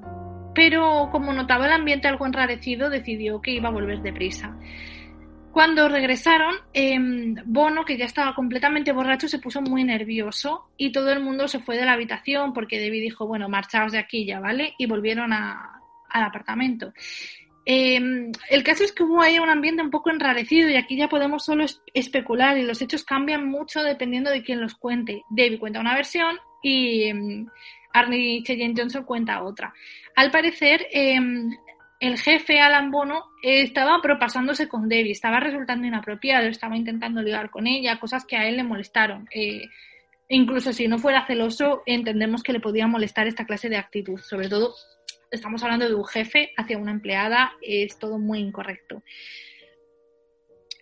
[0.56, 4.58] pero como notaba el ambiente algo enrarecido, decidió que iba a volver deprisa.
[5.52, 11.12] Cuando regresaron, em, Bono, que ya estaba completamente borracho, se puso muy nervioso y todo
[11.12, 14.39] el mundo se fue de la habitación porque Debbie dijo, bueno, marchaos de aquí ya,
[14.39, 14.74] ¿vale?
[14.80, 15.80] Y volvieron a,
[16.10, 16.91] al apartamento.
[17.72, 21.08] Em, el caso es que hubo ahí un ambiente un poco enrarecido y aquí ya
[21.08, 25.22] podemos solo especular y los hechos cambian mucho dependiendo de quién los cuente.
[25.30, 27.46] David cuenta una versión y em,
[27.94, 29.72] Arnie Cheyenne Johnson cuenta otra.
[30.16, 31.52] Al parecer, em,
[32.00, 37.68] el jefe Alan Bono estaba propasándose con Debbie, estaba resultando inapropiado, estaba intentando ligar con
[37.68, 39.28] ella, cosas que a él le molestaron.
[39.32, 39.70] Eh,
[40.28, 44.18] incluso si no fuera celoso, entendemos que le podía molestar esta clase de actitud.
[44.22, 44.74] Sobre todo,
[45.32, 49.04] estamos hablando de un jefe hacia una empleada, es todo muy incorrecto.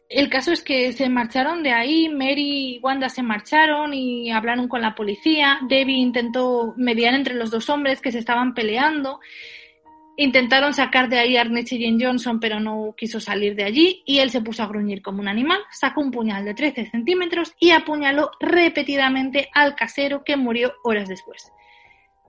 [0.09, 4.69] El caso es que se marcharon de ahí, Mary y Wanda se marcharon y hablaron
[4.69, 5.59] con la policía.
[5.67, 9.19] Debbie intentó mediar entre los dos hombres que se estaban peleando.
[10.15, 14.01] Intentaron sacar de ahí a Arnett y Jane Johnson, pero no quiso salir de allí
[14.05, 17.53] y él se puso a gruñir como un animal, sacó un puñal de 13 centímetros
[17.59, 21.51] y apuñaló repetidamente al casero que murió horas después.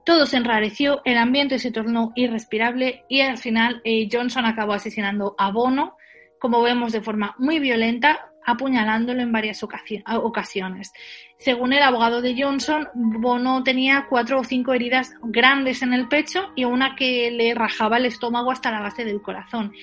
[0.09, 5.35] Todo se enrareció, el ambiente se tornó irrespirable y al final eh, Johnson acabó asesinando
[5.37, 5.99] a Bono,
[6.41, 10.95] como vemos de forma muy violenta, apuñalándolo en varias ocasiones.
[11.37, 16.53] Según el abogado de Johnson, Bono tenía cuatro o cinco heridas grandes en el pecho
[16.57, 19.75] y una que le rajaba el estómago hasta la base del corazón.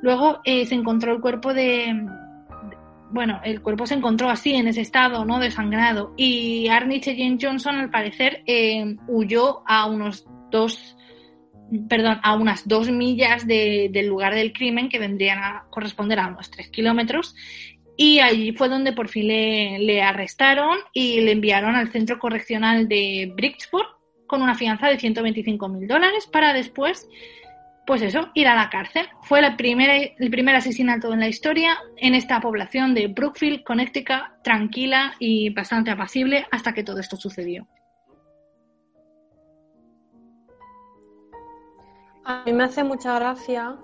[0.00, 1.94] Luego eh, se encontró el cuerpo de,
[3.10, 5.38] bueno, el cuerpo se encontró así, en ese estado, ¿no?
[5.38, 6.12] Desangrado.
[6.16, 10.96] Y Arnie Cheyenne Johnson, al parecer, eh, huyó a unos dos,
[11.88, 16.50] perdón, a unas dos millas del lugar del crimen, que vendrían a corresponder a unos
[16.50, 17.34] tres kilómetros,
[17.96, 23.32] y allí fue donde por fin le, arrestaron y le enviaron al centro correccional de
[23.34, 23.88] Bridgeport
[24.26, 27.08] con una fianza de 125 mil dólares para después,
[27.86, 29.08] pues eso, ir a la cárcel.
[29.22, 35.50] Fue el primer asesinato en la historia en esta población de Brookfield, Connecticut, tranquila y
[35.50, 37.66] bastante apacible hasta que todo esto sucedió.
[42.24, 43.76] A mí me hace mucha gracia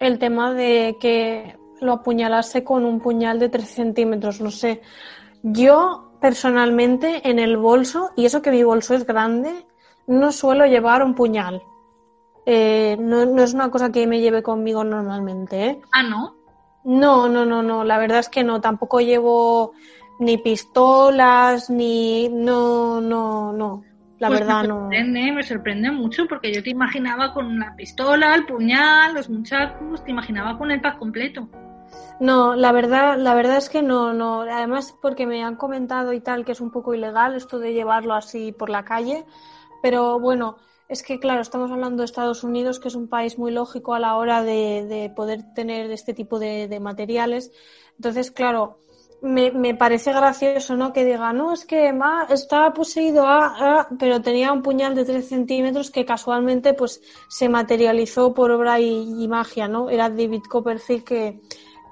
[0.00, 4.82] el tema de que lo apuñalase con un puñal de 3 centímetros, no sé.
[5.44, 9.66] Yo personalmente en el bolso, y eso que mi bolso es grande,
[10.06, 11.62] no suelo llevar un puñal.
[12.52, 15.66] Eh, no, es una cosa que me lleve conmigo normalmente.
[15.66, 15.80] ¿eh?
[15.92, 16.34] Ah, ¿no?
[16.82, 17.84] No, no, no, no.
[17.84, 18.60] La verdad es que no.
[18.60, 19.70] Tampoco llevo
[20.18, 22.28] ni pistolas, ni...
[22.28, 23.84] No, no, no.
[24.18, 24.80] La pues verdad me no.
[24.80, 30.02] Sorprende, me sorprende mucho porque yo te imaginaba con la pistola, el puñal, los muchachos,
[30.04, 31.48] te imaginaba con el pack completo.
[32.18, 34.42] No, la verdad, la verdad es que no, no.
[34.42, 38.14] Además, porque me han comentado y tal que es un poco ilegal esto de llevarlo
[38.14, 39.24] así por la calle.
[39.82, 40.56] Pero bueno,
[40.90, 44.00] es que claro, estamos hablando de Estados Unidos, que es un país muy lógico a
[44.00, 47.52] la hora de, poder tener este tipo de, materiales.
[47.96, 48.78] Entonces, claro,
[49.22, 50.92] me, me, parece gracioso, ¿no?
[50.92, 55.28] Que diga, no, es que Ma estaba poseído, a, pero tenía un puñal de 3
[55.28, 59.90] centímetros que casualmente pues se materializó por obra y, y magia, ¿no?
[59.90, 61.40] Era David Copperfield que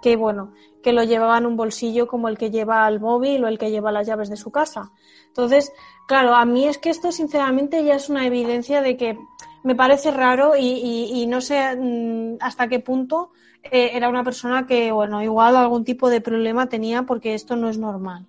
[0.03, 3.49] que bueno, que lo llevaba en un bolsillo como el que lleva el móvil o
[3.49, 4.92] el que lleva las llaves de su casa.
[5.26, 5.72] Entonces,
[6.07, 9.18] claro, a mí es que esto sinceramente ya es una evidencia de que
[9.64, 13.32] me parece raro y, no sé mm, hasta qué punto
[13.62, 17.68] eh, era una persona que, bueno, igual algún tipo de problema tenía porque esto no
[17.68, 18.26] es normal.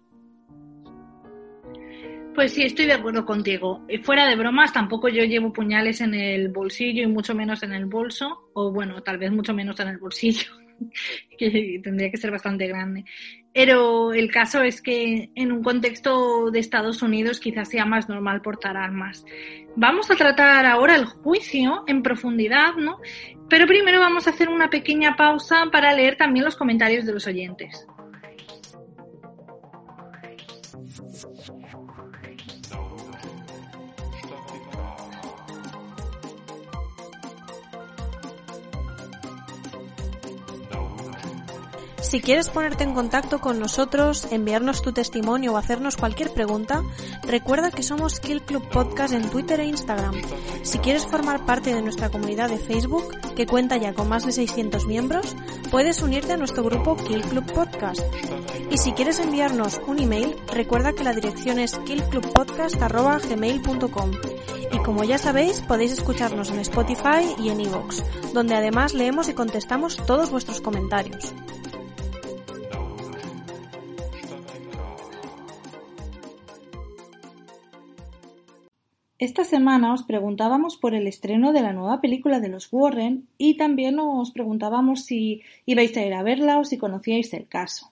[2.36, 3.82] Pues sí, estoy de acuerdo contigo.
[4.03, 7.86] Fuera de bromas, tampoco yo llevo puñales en el bolsillo y mucho menos en el
[7.86, 10.59] bolso, o bueno, tal vez mucho menos en el bolsillo.
[11.38, 13.05] que tendría que ser bastante grande.
[13.53, 18.41] Pero el caso es que en un contexto de Estados Unidos quizás sea más normal
[18.41, 19.25] portar armas.
[19.75, 22.99] Vamos a tratar ahora el juicio en profundidad, ¿no?
[23.49, 27.25] Pero primero vamos a hacer una pequeña pausa para leer también los comentarios de los
[27.25, 27.88] oyentes.
[42.10, 46.84] Si quieres ponerte en contacto con nosotros, enviarnos tu testimonio o hacernos cualquier pregunta,
[47.22, 50.20] recuerda que somos Kill Club Podcast en Twitter e Instagram.
[50.64, 54.32] Si quieres formar parte de nuestra comunidad de Facebook, que cuenta ya con más de
[54.32, 55.36] 600 miembros,
[55.70, 58.01] puedes unirte a nuestro grupo Kill Club Podcast.
[58.72, 64.12] Y si quieres enviarnos un email, recuerda que la dirección es killclubpodcast.gmail.com.
[64.72, 68.01] Y como ya sabéis, podéis escucharnos en Spotify y en iVoox,
[68.34, 71.36] donde además leemos y contestamos todos vuestros comentarios.
[79.20, 83.57] Esta semana os preguntábamos por el estreno de la nueva película de los Warren y
[83.57, 87.91] también os preguntábamos si ibais a ir a verla o si conocíais el caso.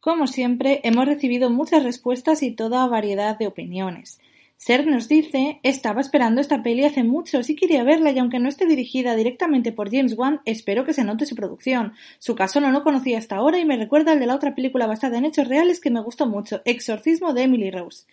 [0.00, 4.18] Como siempre, hemos recibido muchas respuestas y toda variedad de opiniones.
[4.56, 8.48] Ser nos dice, estaba esperando esta peli hace mucho, sí quería verla y aunque no
[8.48, 11.92] esté dirigida directamente por James Wan, espero que se note su producción.
[12.18, 14.86] Su caso no lo conocía hasta ahora y me recuerda al de la otra película
[14.86, 18.06] basada en hechos reales que me gustó mucho, Exorcismo de Emily Rose.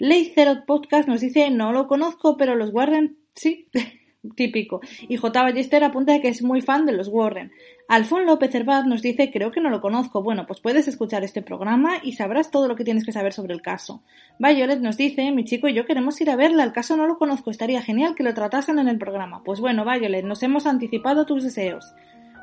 [0.00, 3.68] Ley Zero Podcast nos dice, no lo conozco, pero los Warren sí.
[4.34, 4.80] típico.
[5.08, 5.42] Y J.
[5.42, 7.52] Ballester apunta que es muy fan de los Warren.
[7.86, 10.22] Alfon López Herbaz nos dice, creo que no lo conozco.
[10.22, 13.52] Bueno, pues puedes escuchar este programa y sabrás todo lo que tienes que saber sobre
[13.52, 14.02] el caso.
[14.38, 17.18] Violet nos dice, mi chico y yo queremos ir a verla, el caso no lo
[17.18, 19.42] conozco, estaría genial que lo tratasen en el programa.
[19.44, 21.92] Pues bueno, Violet, nos hemos anticipado tus deseos.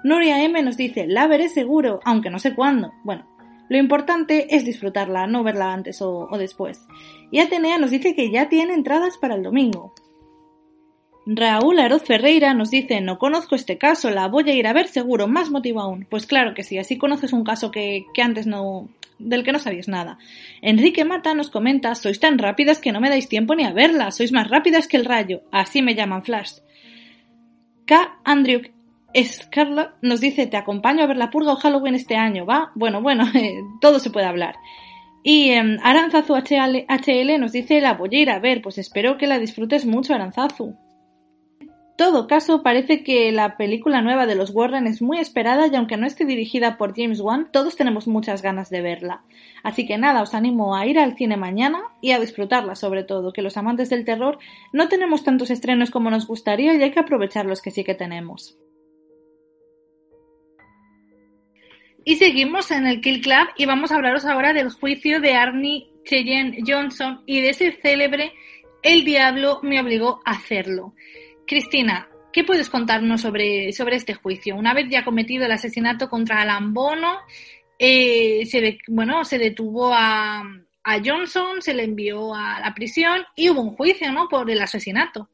[0.03, 2.91] Nuria M nos dice, la veré seguro, aunque no sé cuándo.
[3.03, 3.27] Bueno,
[3.69, 6.85] lo importante es disfrutarla, no verla antes o, después.
[7.31, 9.93] Y Atenea nos dice que ya tiene entradas para el domingo.
[11.25, 14.87] Raúl Aroz Ferreira nos dice, no conozco este caso, la voy a ir a ver
[14.87, 16.07] seguro, más motivo aún.
[16.09, 18.87] Pues claro que sí, así conoces un caso que, que antes no,
[19.19, 20.19] del que no sabías nada.
[20.61, 24.11] Enrique Mata nos comenta, sois tan rápidas que no me dais tiempo ni a verla,
[24.11, 26.59] sois más rápidas que el rayo, así me llaman Flash.
[27.85, 28.19] K.
[28.23, 28.61] Andrew
[29.23, 32.71] Scarlett nos dice, te acompaño a ver la purga o Halloween este año, ¿va?
[32.75, 34.55] Bueno, bueno, eh, todo se puede hablar.
[35.23, 39.17] Y eh, Aranzazu HL, HL nos dice, la voy a ir a ver, pues espero
[39.17, 40.75] que la disfrutes mucho, Aranzazu
[41.97, 45.97] todo caso, parece que la película nueva de los Warren es muy esperada y aunque
[45.97, 49.23] no esté dirigida por James Wan, todos tenemos muchas ganas de verla.
[49.63, 53.33] Así que nada, os animo a ir al cine mañana y a disfrutarla sobre todo,
[53.33, 54.37] que los amantes del terror
[54.71, 57.95] no tenemos tantos estrenos como nos gustaría y hay que aprovechar los que sí que
[57.95, 58.59] tenemos.
[62.07, 65.89] Y seguimos en el Kill Club y vamos a hablaros ahora del juicio de Arnie
[66.05, 68.31] Cheyenne Johnson y de ese célebre
[68.81, 70.93] El diablo me obligó a hacerlo.
[71.45, 74.55] Cristina, ¿qué puedes contarnos sobre, sobre este juicio?
[74.55, 77.17] Una vez ya cometido el asesinato contra Alan Bono,
[77.77, 80.43] eh, se, bueno, se detuvo a,
[80.85, 84.29] a Johnson, se le envió a la prisión y hubo un juicio ¿no?
[84.29, 85.27] por el asesinato.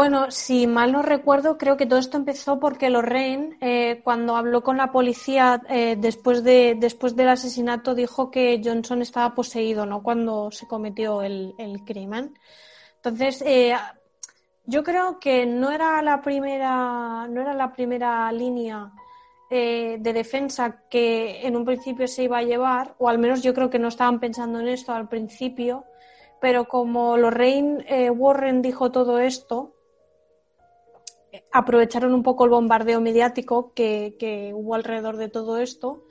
[0.00, 4.62] Bueno, si mal no recuerdo, creo que todo esto empezó porque Lorraine, eh, cuando habló
[4.62, 10.02] con la policía eh, después, de, después del asesinato, dijo que Johnson estaba poseído, ¿no?
[10.02, 11.52] Cuando se cometió el,
[11.84, 12.32] crimen.
[12.96, 13.76] Entonces, eh,
[14.64, 18.90] yo creo que no era la primera, no era la primera línea
[19.50, 23.52] eh, de defensa que en un principio se iba a llevar, o al menos yo
[23.52, 25.84] creo que no estaban pensando en esto al principio,
[26.40, 29.74] pero como Lorraine eh, Warren dijo todo esto,
[31.52, 36.04] aprovecharon un poco el bombardeo mediático que, hubo alrededor de todo esto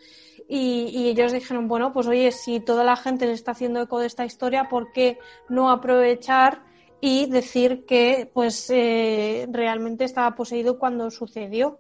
[0.48, 4.26] y, ellos dijeron, bueno, pues oye, si toda la gente está haciendo eco de esta
[4.26, 6.64] historia, ¿por qué no aprovechar
[7.02, 11.80] y decir que pues eh, realmente estaba poseído cuando sucedió.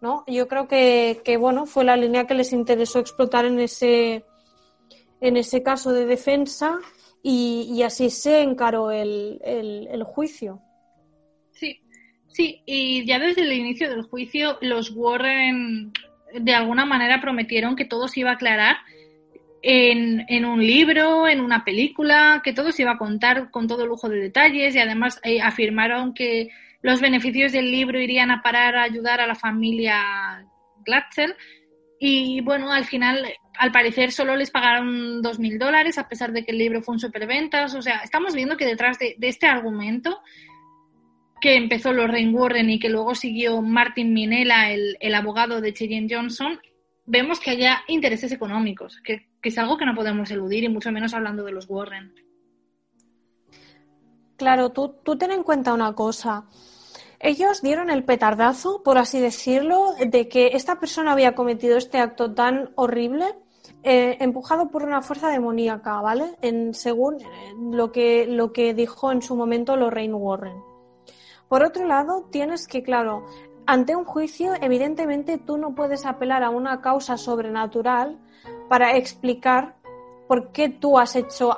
[0.00, 0.24] ¿no?
[0.26, 4.24] Yo creo que, bueno, fue la línea que les interesó explotar en ese,
[5.20, 6.78] en ese caso de defensa
[7.22, 10.60] y, así se encaró el, el, juicio.
[12.38, 15.92] Sí, y ya desde el inicio del juicio los Warren
[16.32, 18.76] de alguna manera prometieron que todo se iba a aclarar
[19.60, 23.88] en, en, un libro, en una película, que todo se iba a contar con todo
[23.88, 28.76] lujo de detalles y además eh, afirmaron que los beneficios del libro irían a parar
[28.76, 30.46] a ayudar a la familia
[30.84, 31.34] Glatzel
[31.98, 33.26] y bueno, al final,
[33.58, 36.94] al parecer solo les pagaron dos mil dólares a pesar de que el libro fue
[36.94, 40.20] un superventas, o sea, estamos viendo que detrás de, de este argumento
[41.40, 46.08] que empezó Lorraine Warren y que luego siguió Martin Minella, el, el abogado de Cheyenne
[46.10, 46.58] Johnson,
[47.06, 50.92] vemos que haya intereses económicos, que, que, es algo que no podemos eludir, y mucho
[50.92, 52.14] menos hablando de los Warren.
[54.36, 56.44] Claro, tú, tú ten en cuenta una cosa.
[57.18, 62.32] Ellos dieron el petardazo, por así decirlo, de que esta persona había cometido este acto
[62.32, 63.24] tan horrible,
[63.82, 66.36] eh, empujado por una fuerza demoníaca, ¿vale?
[66.42, 67.18] En, según
[67.72, 70.67] lo que, lo que dijo en su momento Lorraine Warren.
[71.48, 73.26] Por otro lado, tienes que, claro,
[73.66, 78.18] ante un juicio, evidentemente tú no puedes apelar a una causa sobrenatural
[78.68, 79.76] para explicar
[80.26, 81.56] por qué tú has hecho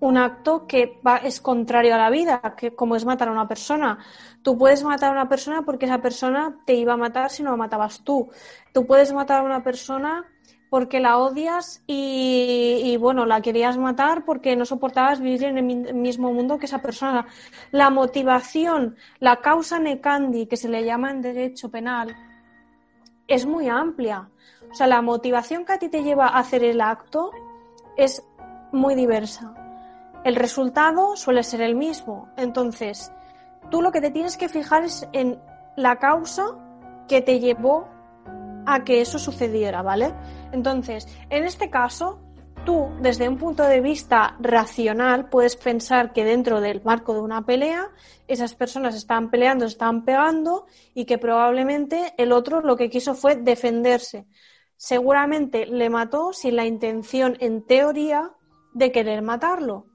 [0.00, 3.46] un acto que va, es contrario a la vida, que como es matar a una
[3.46, 3.98] persona.
[4.42, 7.50] Tú puedes matar a una persona porque esa persona te iba a matar si no
[7.50, 8.30] la matabas tú.
[8.72, 10.24] Tú puedes matar a una persona
[10.70, 16.32] porque la odias y, bueno, la querías matar porque no soportabas vivir en el mismo
[16.32, 17.26] mundo que esa persona.
[17.72, 22.16] La motivación, la causa necandi, que se le llama en derecho penal,
[23.26, 24.30] es muy amplia.
[24.70, 27.32] O sea, la motivación que a ti te lleva a hacer el acto
[27.96, 28.24] es
[28.70, 29.52] muy diversa.
[30.24, 32.28] El resultado suele ser el mismo.
[32.36, 33.12] Entonces,
[33.70, 35.40] tú lo que te tienes que fijar es en
[35.76, 36.44] la causa
[37.08, 37.88] que te llevó
[38.66, 40.14] a que eso sucediera, ¿vale?
[40.52, 42.20] Entonces, en este caso,
[42.64, 47.44] tú, desde un punto de vista racional, puedes pensar que dentro del marco de una
[47.44, 47.90] pelea,
[48.28, 53.36] esas personas estaban peleando, estaban pegando y que probablemente el otro lo que quiso fue
[53.36, 54.26] defenderse.
[54.76, 58.32] Seguramente le mató sin la intención, en teoría,
[58.72, 59.86] de querer matarlo.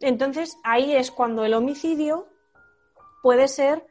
[0.00, 2.28] Entonces ahí es cuando el homicidio
[3.22, 3.86] puede ser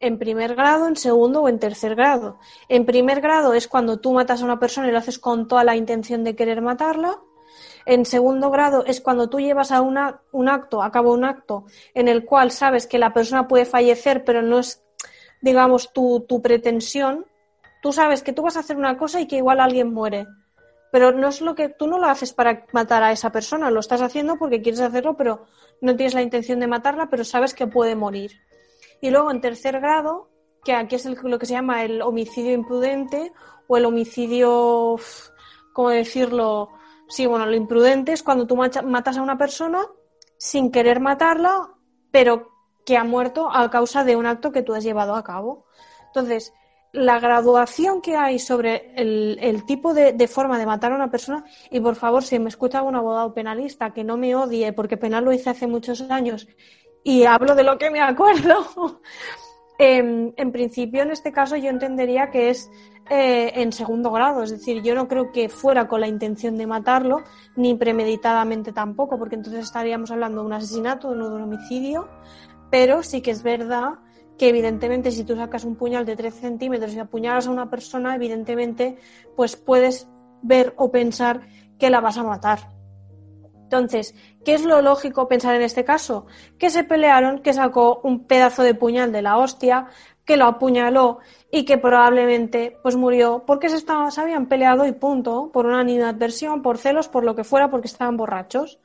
[0.00, 2.38] en primer grado, en segundo o en tercer grado.
[2.68, 5.62] En primer grado es cuando tú matas a una persona y lo haces con toda
[5.62, 7.20] la intención de querer matarla.
[7.84, 9.98] En segundo grado es cuando tú llevas a un
[10.48, 14.40] acto, a cabo un acto en el cual sabes que la persona puede fallecer, pero
[14.40, 14.82] no es,
[15.42, 17.26] digamos, tu, tu pretensión.
[17.82, 20.26] Tú sabes que tú vas a hacer una cosa y que igual alguien muere.
[20.92, 23.80] Pero no es lo que tú no lo haces para matar a esa persona, lo
[23.80, 25.46] estás haciendo porque quieres hacerlo, pero
[25.80, 28.40] no tienes la intención de matarla, pero sabes que puede morir.
[29.00, 30.30] Y luego en tercer grado,
[30.64, 33.32] que aquí es lo que se llama el homicidio imprudente
[33.66, 34.96] o el homicidio,
[35.72, 36.68] ¿cómo decirlo?
[37.08, 39.86] Sí, bueno, lo imprudente es cuando tú matas a una persona
[40.36, 41.70] sin querer matarla,
[42.10, 42.50] pero
[42.84, 45.66] que ha muerto a causa de un acto que tú has llevado a cabo.
[46.06, 46.52] Entonces,
[46.92, 51.44] la graduación que hay sobre el, tipo de, de, forma de matar a una persona,
[51.70, 55.24] y por favor, si me escucha algún abogado penalista que no me odie, porque penal
[55.24, 56.48] lo hice hace muchos años
[57.04, 59.00] y hablo de lo que me acuerdo.
[59.82, 62.70] Em, en, principio, en este caso, yo entendería que es
[63.08, 66.66] eh, en segundo grado, es decir, yo no creo que fuera con la intención de
[66.66, 67.22] matarlo,
[67.56, 72.10] ni premeditadamente tampoco, porque entonces estaríamos hablando de un asesinato, no de un homicidio,
[72.70, 74.00] pero sí que es verdad
[74.36, 78.14] que evidentemente si tú sacas un puñal de 13 centímetros y apuñalas a una persona,
[78.14, 78.98] evidentemente
[79.34, 80.08] pues puedes
[80.42, 81.40] ver o pensar
[81.78, 82.79] que la vas a matar.
[83.70, 86.26] Entonces, ¿qué es lo lógico pensar en este caso?
[86.58, 89.86] Que se pelearon, que sacó un pedazo de puñal de la hostia,
[90.24, 91.20] que lo apuñaló
[91.52, 95.78] y que probablemente pues murió porque se, estaban, se habían peleado y punto, por una
[95.78, 98.80] animadversión, por celos, por lo que fuera, porque estaban borrachos.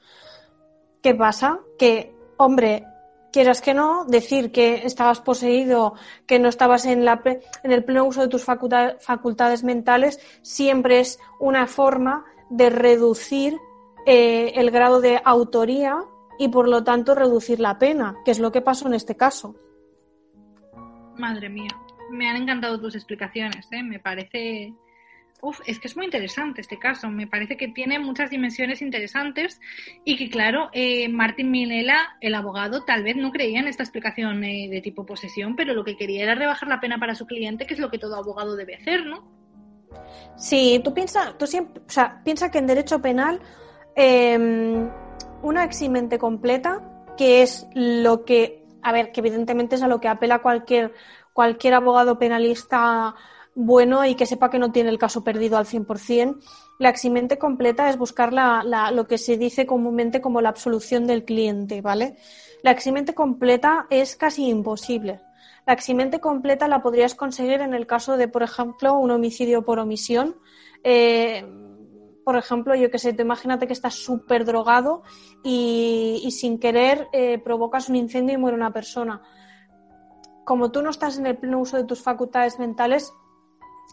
[1.01, 1.61] ¿Qué pasa?
[1.79, 2.85] Que, hombre,
[3.31, 5.95] quieras que no, decir que estabas poseído,
[6.27, 7.23] que no estabas en, la,
[7.63, 13.57] en el pleno uso de tus facultades mentales, siempre es una forma de reducir
[14.05, 15.97] eh, el grado de autoría
[16.37, 19.55] y por lo tanto reducir la pena, que es lo que pasó en este caso.
[21.17, 21.69] Madre mía,
[22.11, 23.83] me han encantado tus explicaciones, ¿eh?
[23.83, 24.73] me parece...
[25.41, 29.59] Uf, es que es muy interesante este caso, me parece que tiene muchas dimensiones interesantes
[30.03, 34.43] y que claro, eh, Martín Minela, el abogado, tal vez no creía en esta explicación
[34.43, 37.67] eh, de tipo posesión, pero lo que quería era rebajar la pena para su cliente,
[37.67, 39.29] que es lo que todo abogado debe hacer, ¿no?
[40.35, 43.39] Sí, tú piensas, tú siempre, o sea, piensa que en derecho penal
[43.95, 44.89] Em,
[45.41, 46.81] una eximente completa,
[47.17, 50.93] que es lo que, a ver, que evidentemente es a lo que apela cualquier,
[51.33, 53.15] cualquier abogado penalista
[53.55, 56.39] bueno y que sepa que no tiene el caso perdido al 100%.
[56.77, 61.23] La eximente completa es buscar la, lo que se dice comúnmente como la absolución del
[61.23, 62.17] cliente, ¿vale?
[62.63, 65.21] La eximente completa es casi imposible.
[65.65, 69.79] La eximente completa la podrías conseguir en el caso de, por ejemplo, un homicidio por
[69.79, 70.35] omisión.
[70.83, 71.45] Eh,
[72.25, 75.03] por ejemplo, yo que sé, imagínate que estás súper drogado
[75.43, 79.21] y, sin querer eh, provocas un incendio y muere una persona.
[80.43, 83.13] Como tú no estás en el pleno uso de tus facultades mentales,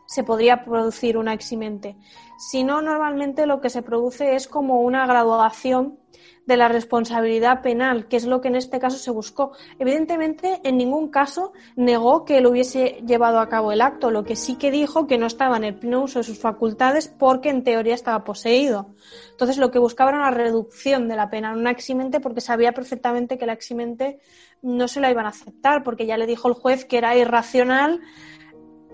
[0.07, 1.99] se podría producir una eximente.
[2.39, 5.99] Si no, normalmente lo que se produce es como una graduación
[6.47, 9.53] de la responsabilidad penal, que es lo que en este caso se buscó.
[9.79, 14.37] Evidentemente, en ningún caso negó que él hubiese llevado a cabo el acto, lo que
[14.37, 17.63] sí que dijo que no estaba en el pleno uso de sus facultades porque en
[17.63, 18.95] teoría estaba poseído.
[19.31, 23.39] Entonces, lo que buscaba era una reducción de la pena, una eximente, porque sabía perfectamente
[23.39, 24.19] que la eximente
[24.63, 28.01] no se la iban a aceptar, porque ya le dijo el juez que era irracional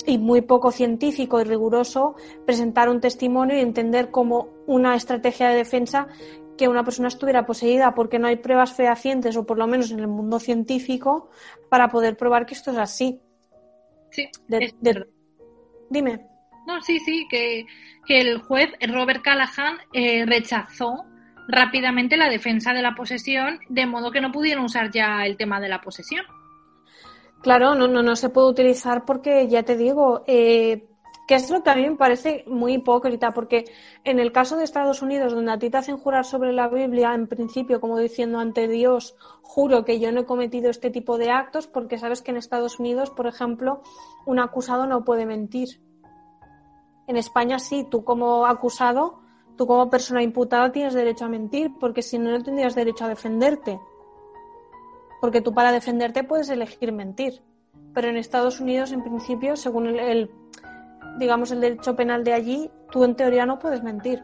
[0.07, 2.15] y muy poco científico y riguroso
[2.47, 6.09] presentar un testimonio y entender como una estrategia de defensa
[6.59, 10.01] que una persona estuviera poseída porque no hay pruebas fehacientes o por lo menos en
[10.01, 11.31] el mundo científico
[11.71, 13.21] para poder probar que esto es así.
[14.11, 14.29] Sí.
[15.89, 16.21] Dime.
[16.67, 17.65] No, sí, sí, que,
[18.09, 21.05] el juez Robert Callahan eh, rechazó
[21.49, 25.61] rápidamente la defensa de la posesión, de modo que no pudieron usar ya el tema
[25.61, 26.27] de la posesión.
[27.43, 30.88] Claro, no, no, no se puede utilizar porque ya te digo, eh,
[31.29, 33.67] que es lo que me parece muy hipócrita, porque
[34.03, 37.13] en el caso de Estados Unidos, donde a ti te hacen jurar sobre la Biblia,
[37.13, 41.31] en principio, como diciendo ante Dios, juro que yo no he cometido este tipo de
[41.31, 43.83] actos, porque sabes que en Estados Unidos, por ejemplo,
[44.25, 45.83] un acusado no puede mentir.
[47.07, 49.21] En España sí, tú como acusado,
[49.59, 53.09] tú como persona imputada tienes derecho a mentir, porque si no, no tendrías derecho a
[53.09, 53.79] defenderte.
[55.21, 57.43] Porque tú para defenderte puedes elegir mentir.
[57.93, 60.31] Pero en Estados Unidos, en principio, según el
[61.19, 64.23] digamos, el derecho penal de allí, tú en teoría no puedes mentir.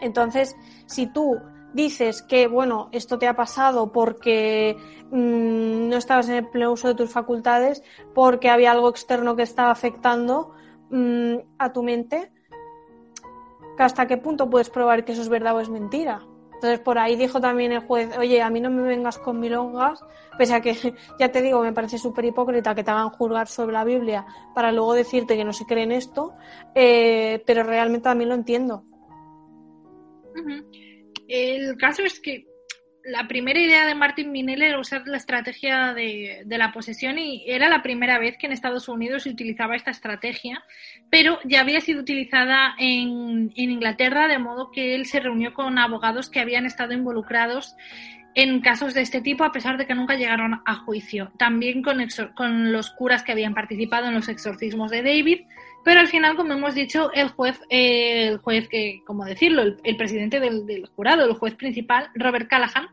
[0.00, 0.56] Entonces,
[0.86, 1.38] si tú
[1.72, 4.76] dices que, bueno, esto te ha pasado porque
[5.10, 7.82] mm, no estabas en el pleno uso de tus facultades,
[8.14, 10.52] porque había algo externo que estaba afectando
[10.90, 12.30] mm, a tu mente,
[13.78, 16.22] ¿hasta qué punto puedes probar que eso es verdad o es mentira?
[16.58, 20.04] Entonces por ahí dijo también el juez, oye, a mí no me vengas con milongas,
[20.36, 20.74] pese a que,
[21.20, 24.72] ya te digo, me parece súper hipócrita que te hagan juzgar sobre la Biblia para
[24.72, 26.34] luego decirte que no se cree en esto,
[26.74, 28.82] eh, pero realmente también lo entiendo.
[31.28, 32.44] El caso es que
[33.08, 37.68] la primera idea de Martin Minel era usar la estrategia de, la posesión y era
[37.68, 40.62] la primera vez que en Estados Unidos se utilizaba esta estrategia,
[41.10, 46.28] pero ya había sido utilizada en, Inglaterra, de modo que él se reunió con abogados
[46.28, 47.76] que habían estado involucrados
[48.34, 51.32] en casos de este tipo, a pesar de que nunca llegaron a juicio.
[51.38, 51.98] También con,
[52.34, 55.40] con los curas que habían participado en los exorcismos de David,
[55.88, 60.38] pero al final, como hemos dicho, el juez, el juez que, como decirlo, el, presidente
[60.38, 62.88] del, jurado, el juez principal, Robert Callahan,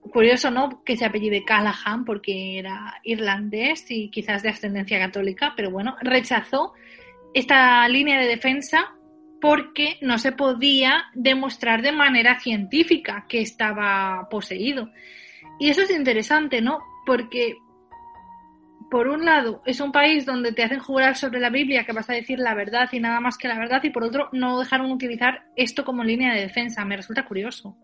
[0.00, 0.82] curioso, ¿no?
[0.82, 6.72] Que se apellide Callahan porque era irlandés y quizás de ascendencia católica, pero bueno, rechazó
[7.32, 8.96] esta línea de defensa
[9.40, 14.90] porque no se podía demostrar de manera científica que estaba poseído.
[15.60, 16.80] Y eso es interesante, ¿no?
[17.06, 17.54] Porque
[18.94, 22.08] por un lado, es un país donde te hacen jurar sobre la Biblia que vas
[22.08, 24.92] a decir la verdad y nada más que la verdad, y por otro, no dejaron
[24.92, 26.84] utilizar esto como línea de defensa.
[26.84, 27.76] Me resulta curioso.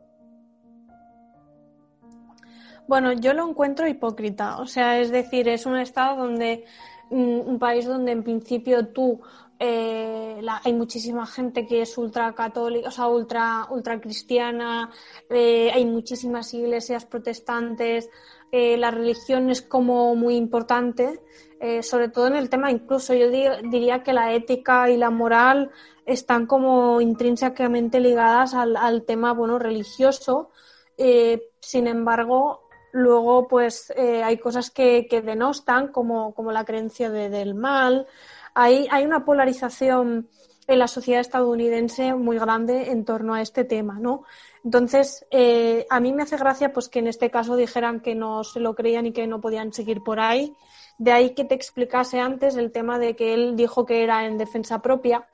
[2.87, 4.59] Bueno, yo lo encuentro hipócrita.
[4.59, 6.65] O sea, es decir, es un estado donde,
[7.11, 9.21] mm, un país donde en principio tú
[9.59, 14.91] eh, hay muchísima gente que es ultra católica, o sea, ultra, ultra cristiana,
[15.29, 18.09] eh, hay muchísimas iglesias protestantes,
[18.53, 21.21] eh, la religión es como muy importante,
[21.61, 25.71] eh, sobre todo en el tema, incluso yo diría que la ética y la moral
[26.07, 30.51] están como intrínsecamente ligadas al, tema, bueno, religioso.
[30.97, 38.07] Eh, sin embargo, luego pues hay cosas que, denostan, como, como la creencia del mal.
[38.55, 40.29] Hay, hay una polarización
[40.67, 44.25] en la sociedad estadounidense muy grande en torno a este tema, ¿no?
[44.65, 48.45] Entonces, eh, a mí me hace gracia pues que en este caso dijeran que no
[48.45, 50.55] se lo creían y que no podían seguir por ahí.
[50.99, 54.37] De ahí que te explicase antes el tema de que él dijo que era en
[54.37, 55.27] defensa propia.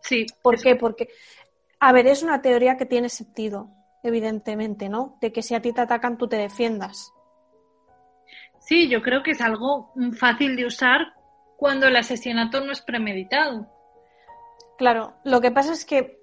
[0.00, 0.26] Sí.
[0.40, 0.74] ¿Por qué?
[0.74, 1.08] Porque,
[1.80, 3.68] a ver, es una teoría que tiene sentido,
[4.02, 5.18] evidentemente, ¿no?
[5.20, 7.12] De que si a ti te atacan, tú te defiendas.
[8.58, 11.14] Sí, yo creo que es algo fácil de usar
[11.56, 13.68] cuando el asesinato no es premeditado.
[14.78, 16.21] Claro, lo que pasa es que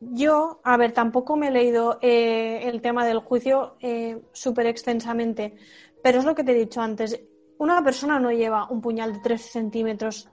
[0.00, 5.56] yo, a ver, tampoco me he leído eh, el tema del juicio eh, súper extensamente,
[6.02, 7.20] pero es lo que te he dicho antes.
[7.58, 10.28] Una persona no lleva un puñal de 13 centímetros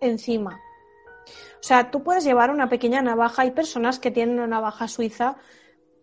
[0.00, 0.60] encima.
[1.26, 3.42] O sea, tú puedes llevar una pequeña navaja.
[3.42, 5.36] Hay personas que tienen una navaja suiza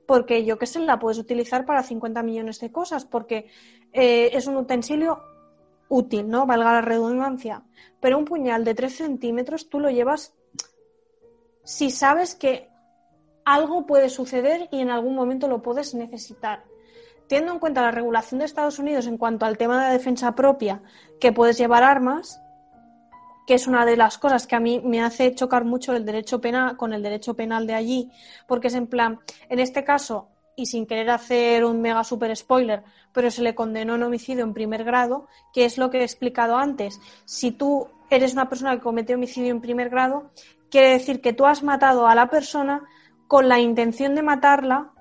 [0.05, 3.47] porque yo qué sé, la puedes utilizar para 50 millones de cosas, porque
[3.93, 5.23] eh, es un utensilio
[5.87, 6.45] útil, ¿no?
[6.45, 7.63] Valga la redundancia.
[8.01, 10.33] Pero un puñal de 3 centímetros tú lo llevas
[11.63, 12.72] si sabes que
[13.45, 16.63] algo puede suceder y en algún momento lo puedes necesitar.
[17.27, 20.35] Teniendo en cuenta la regulación de Estados Unidos en cuanto al tema de la defensa
[20.35, 20.81] propia,
[21.19, 22.41] que puedes llevar armas,
[23.47, 26.39] que es una de las cosas que a mí me hace chocar mucho el derecho
[26.39, 28.11] penal con el derecho penal de allí,
[28.47, 29.19] porque es en plan,
[29.49, 33.95] en este caso, y sin querer hacer un mega super spoiler, pero se le condenó
[33.95, 36.99] en homicidio en primer grado, que es lo que he explicado antes.
[37.25, 40.31] Si tú eres una persona que comete homicidio en primer grado,
[40.69, 42.83] quiere decir que tú has matado a la persona
[43.33, 44.91] con la intención de matarla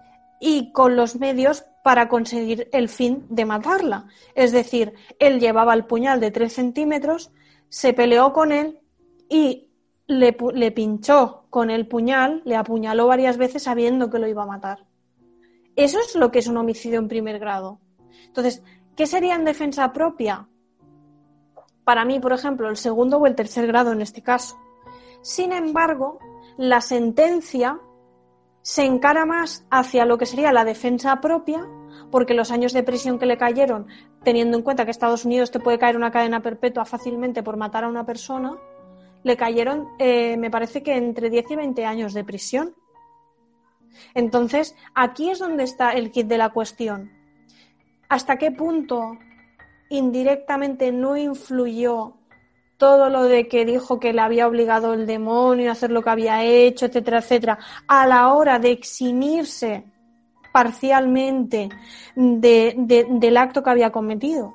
[0.40, 4.06] y con los medios para conseguir el fin de matarla.
[4.34, 7.30] Es decir, él llevaba el puñal de 3 centímetros,
[7.68, 8.80] se peleó con él
[9.28, 9.68] y
[10.06, 14.46] le, le, pinchó con el puñal, le apuñaló varias veces sabiendo que lo iba a
[14.46, 14.86] matar.
[15.76, 17.80] Eso es lo que es un homicidio en primer grado.
[18.28, 18.62] Entonces,
[18.96, 20.48] ¿qué sería en defensa propia?
[21.84, 24.56] Para mí, por ejemplo, el segundo o el tercer grado en este caso.
[25.20, 26.18] Sin embargo,
[26.56, 27.78] la sentencia
[28.62, 31.66] se encara más hacia lo que sería la defensa propia,
[32.10, 33.88] porque los años de prisión que le cayeron,
[34.22, 37.84] teniendo en cuenta que Estados Unidos te puede caer una cadena perpetua fácilmente por matar
[37.84, 38.56] a una persona,
[39.24, 42.74] le cayeron, eh, me parece que entre 10 y 20 años de prisión.
[44.14, 47.12] Entonces, aquí es donde está el kit de la cuestión.
[48.08, 49.18] ¿Hasta qué punto
[49.90, 52.14] indirectamente no influyó
[52.82, 56.10] todo lo de que dijo que le había obligado el demonio a hacer lo que
[56.10, 57.56] había hecho, etcétera, etcétera,
[57.86, 59.84] a la hora de eximirse
[60.50, 61.68] parcialmente
[62.16, 64.52] del acto que había cometido?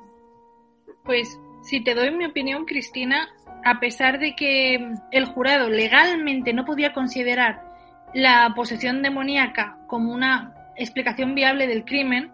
[1.06, 3.30] Pues si te doy mi opinión, Cristina,
[3.64, 4.74] a pesar de que
[5.10, 7.62] el jurado legalmente no podía considerar
[8.12, 12.30] la posesión demoníaca como una explicación viable del crimen,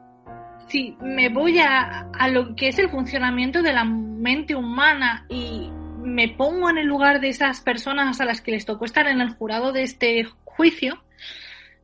[0.67, 5.71] si me voy a, a lo que es el funcionamiento de la mente humana y
[6.05, 9.21] me pongo en el lugar de esas personas a las que les tocó estar en
[9.21, 11.03] el jurado de este juicio,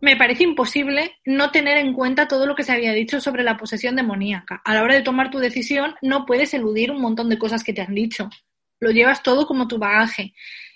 [0.00, 3.56] me parece imposible no tener en cuenta todo lo que se había dicho sobre la
[3.56, 4.62] posesión demoníaca.
[4.64, 7.72] A la hora de tomar tu decisión, no puedes eludir un montón de cosas que
[7.72, 8.30] te han dicho.
[8.78, 10.32] Lo llevas todo como tu bagaje.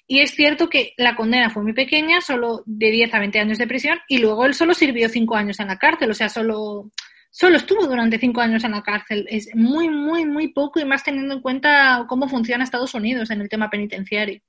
[0.07, 3.59] Y es cierto que la condena fue muy pequeña, solo de 10 a 20 años
[3.59, 6.91] de prisión, y luego él solo sirvió 5 años en la cárcel, o sea, solo,
[7.35, 9.27] solo estuvo durante 5 años en la cárcel.
[9.29, 13.41] Es muy, muy, muy poco, y más teniendo en cuenta cómo funciona Estados Unidos en
[13.41, 14.41] el tema penitenciario.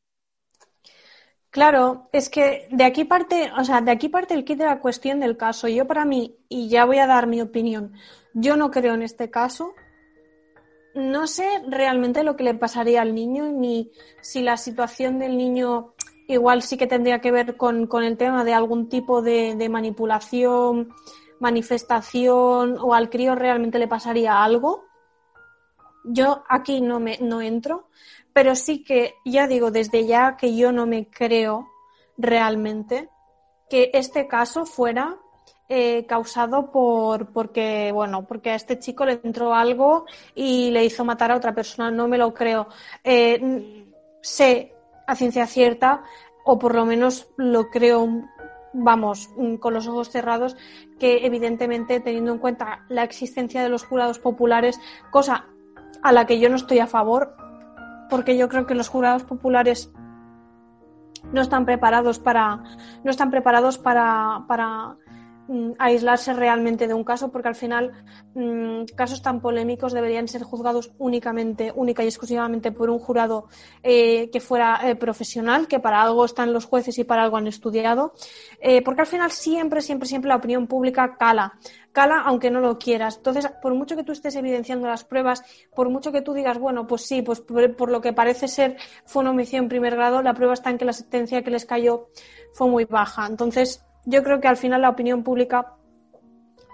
[1.49, 4.81] Claro, es que de aquí parte, o sea, de aquí parte el kit de la
[4.81, 5.67] cuestión del caso.
[5.67, 7.93] Yo para mí, y ya voy a dar mi opinión,
[8.35, 9.73] yo no creo en este caso.
[10.93, 15.95] No sé realmente lo que le pasaría al niño, ni si la situación del niño
[16.27, 20.89] igual sí que tendría que ver con, el tema de algún tipo de, manipulación,
[21.39, 24.85] manifestación, o al crío realmente le pasaría algo.
[26.05, 27.89] Yo aquí no me no entro,
[28.33, 31.67] pero sí que ya digo desde ya que yo no me creo
[32.17, 33.09] realmente
[33.69, 35.17] que este caso fuera
[35.67, 40.05] eh, causado por porque bueno porque a este chico le entró algo
[40.35, 42.67] y le hizo matar a otra persona no me lo creo
[43.03, 43.85] eh,
[44.21, 44.75] sé
[45.07, 46.03] a ciencia cierta
[46.43, 48.07] o por lo menos lo creo
[48.75, 50.55] vamos con los ojos cerrados
[50.99, 54.79] que evidentemente teniendo en cuenta la existencia de los jurados populares
[55.11, 55.45] cosa
[56.01, 57.35] a la que yo no estoy a favor
[58.09, 59.91] porque yo creo que los jurados populares
[61.31, 62.63] no están preparados para
[63.03, 64.97] no están preparados para, para
[65.47, 67.91] mm, aislarse realmente de un caso porque al final
[68.33, 73.47] mm, casos tan polémicos deberían ser juzgados únicamente única y exclusivamente por un jurado
[73.83, 77.47] eh, que fuera eh, profesional que para algo están los jueces y para algo han
[77.47, 78.13] estudiado
[78.59, 81.59] eh, porque al final siempre siempre siempre la opinión pública cala
[81.95, 83.17] cala aunque no lo quieras.
[83.17, 85.41] Entonces, por mucho que tú estés evidenciando las pruebas,
[85.73, 89.21] por mucho que tú digas, bueno, pues sí, pues por, lo que parece ser fue
[89.21, 92.09] una homicidio en primer grado, la prueba está en que la sentencia que les cayó
[92.53, 93.25] fue muy baja.
[93.25, 95.73] Entonces, yo creo que al final la opinión pública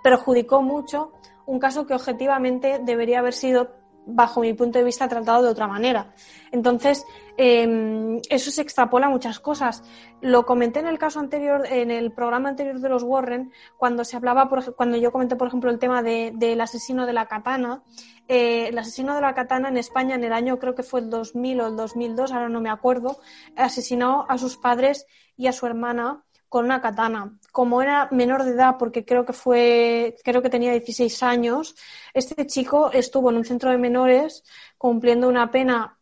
[0.04, 1.12] perjudicó mucho
[1.46, 5.68] un caso que objetivamente debería haber sido bajo mi punto de vista, tratado de otra
[5.68, 6.14] manera.
[6.52, 7.06] Entonces,
[7.38, 9.84] em, eso se extrapola a muchas cosas.
[10.22, 14.18] Lo comenté en el caso anterior, en el programa anterior de los Warren, cuando se
[14.18, 17.84] hablaba, por, cuando yo comenté, por ejemplo, el tema del asesino de la katana.
[18.28, 21.10] Eh, el asesino de la katana en España en el año, creo que fue el
[21.10, 23.20] 2000 o el 2002, ahora no me acuerdo,
[23.56, 25.06] asesinó a sus padres
[25.36, 27.40] y a su hermana con una katana.
[27.54, 31.76] Como era menor de edad, porque creo que fue, creo que tenía 16 años,
[32.14, 34.44] este chico estuvo en un centro de menores
[34.78, 35.98] cumpliendo una pena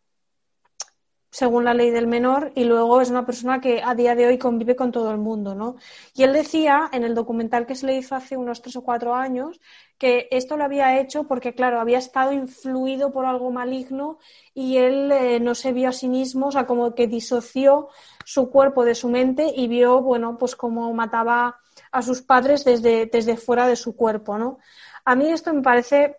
[1.30, 4.38] según la ley del menor y luego es una persona que a día de hoy
[4.38, 5.76] convive con todo el mundo, ¿no?
[6.14, 9.14] Y él decía en el documental que se le hizo hace unos tres o cuatro
[9.14, 9.60] años
[10.00, 14.18] que esto lo había hecho porque, claro, había estado influido por algo maligno
[14.54, 17.90] y él eh, no se vio a sí mismo, o sea, como que disoció
[18.24, 21.60] su cuerpo de su mente y vio, bueno, pues cómo mataba
[21.92, 24.58] a sus padres desde, desde fuera de su cuerpo, ¿no?
[25.04, 26.16] A mí esto me parece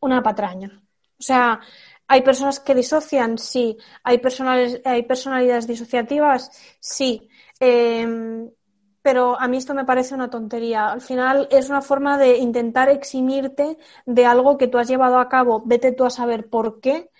[0.00, 0.82] una patraña.
[1.16, 1.60] O sea,
[2.08, 3.38] ¿Hay personas que disocian?
[3.38, 3.76] Sí.
[4.02, 4.20] ¿Hay,
[4.84, 6.50] hay personalidades disociativas?
[6.80, 7.28] Sí.
[7.60, 8.50] Em,
[9.02, 10.90] pero a mí esto me parece una tontería.
[10.92, 15.28] Al final es una forma de intentar eximirte de algo que tú has llevado a
[15.28, 17.10] cabo, vete tú a saber por qué,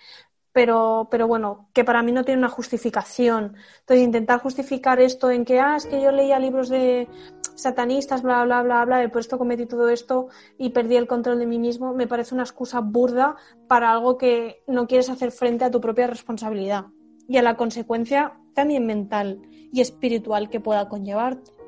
[0.53, 3.55] pero, pero bueno, que para mí no tiene una justificación.
[3.79, 7.07] Entonces, intentar justificar esto en que, ah, es que yo leía libros de
[7.55, 10.27] satanistas, bla, bla, bla, bla, y por esto cometí todo esto
[10.57, 13.35] y perdí el control de mí mismo, me parece una excusa burda
[13.67, 16.87] para algo que no quieres hacer frente a tu propia responsabilidad
[17.27, 21.60] y a la consecuencia también mental y espiritual que pueda conllevarte.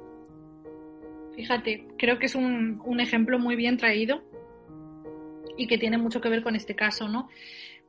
[1.36, 4.24] Fíjate, creo que es un, un ejemplo muy bien traído
[5.58, 7.30] y que tiene mucho que ver con este caso, ¿no?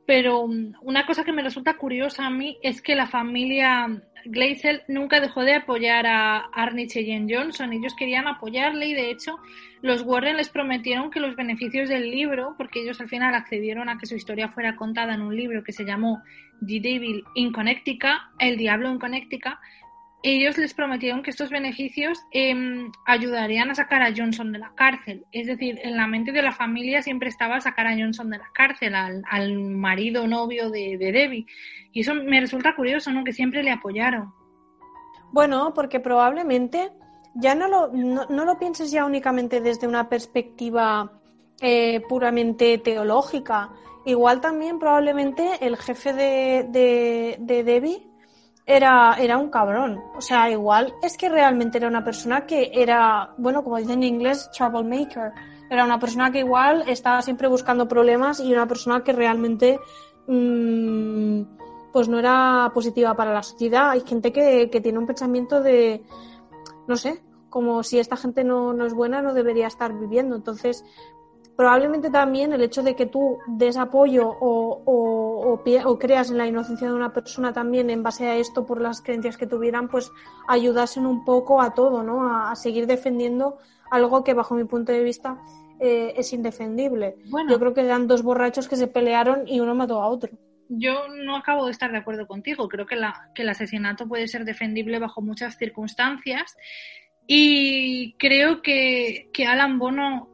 [0.05, 3.87] Pero mm, una cosa que me resulta curiosa a mí es que la familia
[4.25, 7.73] Gleisel nunca dejó de apoyar a Arnich y Jane Johnson.
[7.73, 9.37] Ellos querían apoyarle y de hecho
[9.81, 13.97] los Warren les prometieron que los beneficios del libro, porque ellos al final accedieron a
[13.97, 16.23] que su historia fuera contada en un libro que se llamó
[16.65, 19.57] The Devil in Connecticut, El Diablo en Connecticut,
[20.27, 25.23] ellos les prometieron que estos beneficios em, ayudarían a sacar a Johnson de la cárcel.
[25.31, 28.49] Es decir, en la mente de la familia siempre estaba sacar a Johnson de la
[28.51, 31.45] cárcel, al, marido novio de, de, Debbie.
[31.91, 33.23] Y eso me resulta curioso, ¿no?
[33.23, 34.33] Que siempre le apoyaron.
[35.31, 36.91] Bueno, porque probablemente
[37.35, 41.19] ya no lo, no, lo pienses ya únicamente desde una perspectiva
[41.61, 43.69] eh, puramente teológica.
[44.05, 48.04] Igual también probablemente el jefe de, de Debbie
[48.65, 50.01] era, era un cabrón.
[50.15, 54.15] O sea, igual es que realmente era una persona que era, bueno, como dicen en
[54.15, 55.31] inglés, troublemaker.
[55.69, 59.79] Era una persona que igual estaba siempre buscando problemas y una persona que realmente
[60.27, 61.41] mmm,
[61.91, 63.91] pues no era positiva para la sociedad.
[63.91, 66.03] Hay gente que, que tiene un pensamiento de,
[66.87, 70.35] no sé, como si esta gente no, no, es buena, no debería estar viviendo.
[70.35, 70.83] Entonces,
[71.55, 76.47] probablemente también el hecho de que tú des apoyo o, o, o, creas en la
[76.47, 80.11] inocencia de una persona también en base a esto por las creencias que tuvieran, pues
[80.47, 82.27] ayudasen un poco a todo, ¿no?
[82.27, 83.57] A, a seguir defendiendo
[83.91, 85.37] algo que bajo mi punto de vista
[85.79, 87.15] eh, es indefendible.
[87.29, 90.31] Bueno, Yo creo que eran dos borrachos que se pelearon y uno mató a otro.
[90.69, 92.67] Yo no acabo de estar de acuerdo contigo.
[92.67, 96.55] Creo que, la, que el asesinato puede ser defendible bajo muchas circunstancias
[97.27, 100.29] y creo que, que Alan Bono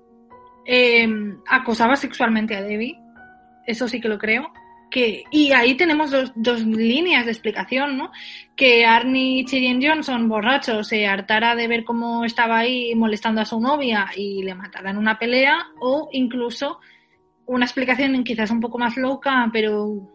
[0.66, 1.08] eh,
[1.48, 3.00] acosaba sexualmente a Debbie.
[3.66, 4.52] Eso sí que lo creo.
[4.90, 8.12] Que, y ahí tenemos dos, dos líneas de explicación, ¿no?
[8.58, 13.46] Que Arnie y Chirian Johnson, borrachos, se hartara de ver cómo estaba ahí molestando a
[13.46, 16.80] su novia y le mataran una pelea, o incluso
[17.46, 20.10] una explicación quizás un poco más loca, pero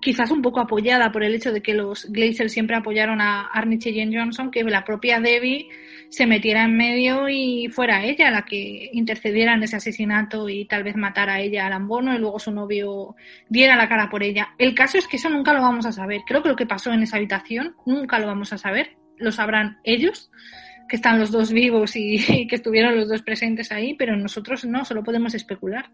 [0.00, 3.78] quizás un poco apoyada por el hecho de que los Glazers siempre apoyaron a Arnie
[3.78, 5.68] Cheyenne Johnson, que la propia Debbie
[6.10, 10.82] se metiera en medio y fuera ella la que intercediera en ese asesinato y tal
[10.82, 13.14] vez matara a ella a Lambono y luego su novio
[13.48, 14.54] diera la cara por ella.
[14.58, 16.22] El caso es que eso nunca lo vamos a saber.
[16.26, 18.96] Creo que lo que pasó en esa habitación nunca lo vamos a saber.
[19.18, 20.30] Lo sabrán ellos,
[20.88, 24.64] que están los dos vivos y, y que estuvieron los dos presentes ahí, pero nosotros
[24.64, 25.90] no, solo podemos especular.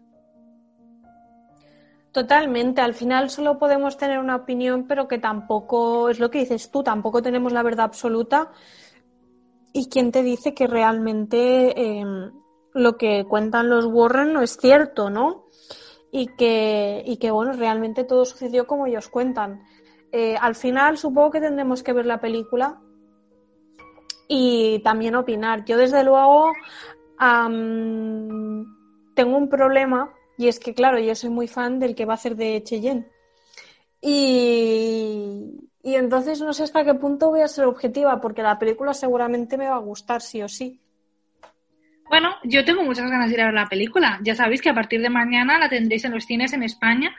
[2.15, 6.71] Totalmente, al final solo podemos tener una opinión, pero que tampoco, es lo que dices
[6.71, 8.53] tú, tampoco tenemos la verdad absoluta.
[9.77, 12.05] ¿Y quién te dice que realmente eh,
[12.73, 15.47] lo que cuentan los Warren no es cierto, no?
[16.13, 19.63] Y que, y que bueno, realmente todo sucedió como ellos cuentan.
[20.13, 22.79] Eh, al final supongo que tendremos que ver la película
[24.29, 25.65] y también opinar.
[25.65, 26.53] Yo desde luego
[27.19, 32.15] tengo un problema y es que, claro, yo soy muy fan del que va a
[32.15, 33.11] hacer de Cheyenne.
[33.99, 38.91] Y, y entonces no sé hasta qué punto voy a ser objetiva, porque la película
[38.95, 40.81] seguramente me va a gustar sí o sí.
[42.09, 44.19] Bueno, yo tengo muchas ganas de ir a ver la película.
[44.23, 47.15] Ya sabéis que a partir de mañana la tendréis en los cines en España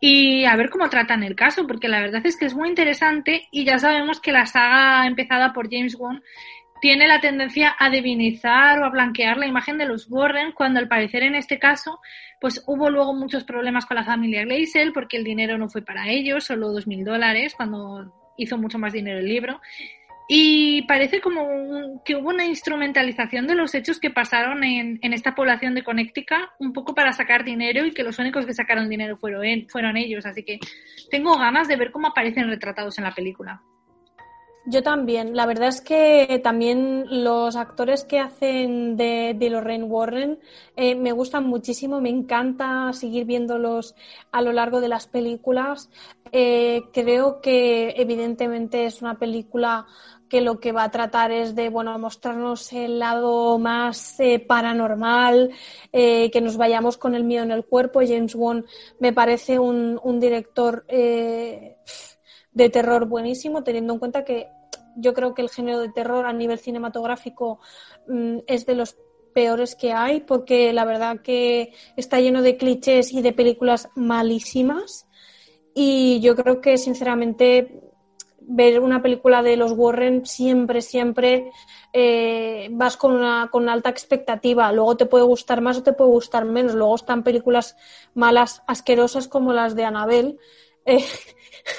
[0.00, 3.48] y a ver cómo tratan el caso, porque la verdad es que es muy interesante
[3.50, 6.22] y ya sabemos que la saga empezada por James Wan
[6.80, 10.88] tiene la tendencia a divinizar o a blanquear la imagen de los Warren, cuando al
[10.88, 12.00] parecer en este caso,
[12.40, 16.08] pues hubo luego muchos problemas con la familia Glazel porque el dinero no fue para
[16.08, 19.60] ellos, solo dos mil dólares, cuando hizo mucho más dinero el libro.
[20.28, 25.74] Y parece como que hubo una instrumentalización de los hechos que pasaron en, esta población
[25.74, 29.96] de Connecticut, un poco para sacar dinero y que los únicos que sacaron dinero fueron
[29.96, 30.26] ellos.
[30.26, 30.58] Así que
[31.12, 33.62] tengo ganas de ver cómo aparecen retratados en la película.
[34.68, 35.36] Yo también.
[35.36, 40.40] La verdad es que también los actores que hacen de, de Lorraine Warren
[40.74, 42.00] eh, me gustan muchísimo.
[42.00, 43.94] Me encanta seguir viéndolos
[44.32, 45.88] a lo largo de las películas.
[46.32, 49.86] Eh, creo que evidentemente es una película
[50.28, 55.52] que lo que va a tratar es de bueno mostrarnos el lado más eh, paranormal,
[55.92, 58.00] eh, que nos vayamos con el miedo en el cuerpo.
[58.00, 58.64] James Wan
[58.98, 61.76] me parece un, un director eh,
[62.50, 64.48] de terror buenísimo, teniendo en cuenta que
[64.96, 67.60] yo creo que el género de terror a nivel cinematográfico
[68.08, 68.96] mm, es de los
[69.34, 75.06] peores que hay, porque la verdad que está lleno de clichés y de películas malísimas.
[75.74, 77.82] Y yo creo que, sinceramente,
[78.40, 81.50] ver una película de los Warren siempre, siempre
[81.92, 84.72] eh, vas con una, con alta expectativa.
[84.72, 86.74] Luego te puede gustar más o te puede gustar menos.
[86.74, 87.76] Luego están películas
[88.14, 90.38] malas, asquerosas como las de Annabelle,
[90.86, 91.04] eh,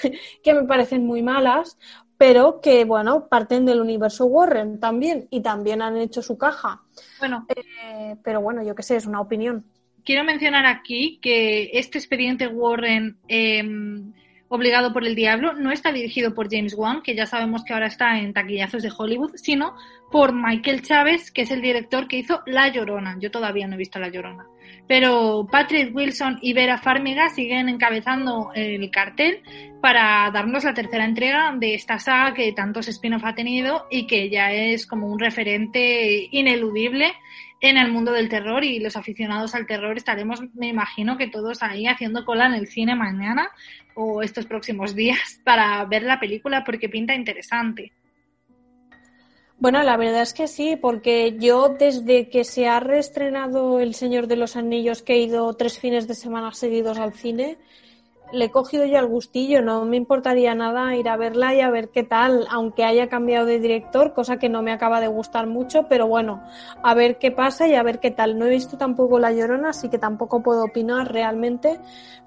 [0.44, 1.78] que me parecen muy malas,
[2.18, 6.82] pero que, bueno, parten del universo Warren también y también han hecho su caja.
[7.20, 7.46] Bueno.
[7.56, 9.66] Eh, pero bueno, yo qué sé, es una opinión.
[10.04, 13.64] Quiero mencionar aquí que este expediente Warren eh,
[14.50, 17.88] obligado por el diablo no está dirigido por James Wan, que ya sabemos que ahora
[17.88, 19.76] está en taquillazos de Hollywood, sino
[20.12, 23.18] por Michael Chávez, que es el director que hizo La Llorona.
[23.20, 24.46] Yo todavía no he visto La Llorona.
[24.88, 29.42] Pero Patrick Wilson y Vera Farmiga siguen encabezando el cartel
[29.82, 34.30] para darnos la tercera entrega de esta saga que tantos spin-off ha tenido y que
[34.30, 37.14] ya es como un referente ineludible
[37.60, 41.64] en el mundo del terror y los aficionados al terror estaremos, me imagino que todos
[41.64, 43.50] ahí haciendo cola en el cine mañana
[43.98, 47.92] o estos próximos días para ver la película porque pinta interesante.
[49.60, 54.28] Bueno, la verdad es que sí, porque yo desde que se ha reestrenado El Señor
[54.28, 57.58] de los Anillos, que he ido tres fines de semana seguidos al cine,
[58.32, 61.70] le he cogido ya el gustillo, no me importaría nada ir a verla y a
[61.70, 65.48] ver qué tal, aunque haya cambiado de director, cosa que no me acaba de gustar
[65.48, 66.44] mucho, pero bueno,
[66.84, 68.38] a ver qué pasa y a ver qué tal.
[68.38, 71.80] No he visto tampoco La Llorona, así que tampoco puedo opinar realmente,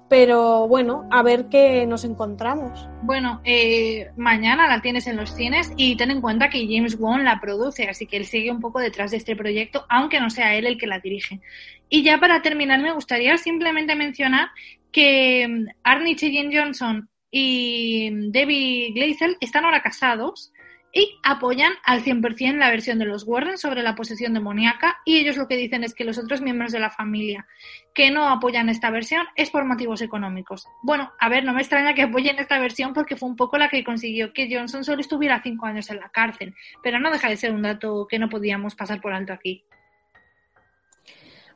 [0.09, 2.89] pero bueno, a ver qué nos encontramos.
[3.03, 7.23] Bueno, eh, mañana la tienes en los cines y ten en cuenta que James Wan
[7.23, 10.55] la produce, así que él sigue un poco detrás de este proyecto, aunque no sea
[10.55, 11.39] él el que la dirige.
[11.87, 14.49] Y ya para terminar, me gustaría simplemente mencionar
[14.91, 20.51] que mm, Arnie Cheyenne Johnson y Debbie Glazel están ahora casados
[20.93, 25.37] y apoyan al 100% la versión de los Warren sobre la posesión demoníaca y ellos
[25.37, 27.47] lo que dicen es que los otros miembros de la familia
[27.93, 30.67] que no apoyan esta versión es por motivos económicos.
[30.83, 33.69] Bueno, a ver, no me extraña que apoyen esta versión porque fue un poco la
[33.69, 37.37] que consiguió que Johnson solo estuviera cinco años en la cárcel, pero no deja de
[37.37, 39.63] ser un dato que no podíamos pasar por alto aquí.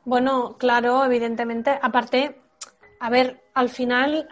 [0.04, 1.78] Bueno, claro, evidentemente.
[1.82, 2.36] Aparte,
[3.06, 4.26] a ver, al final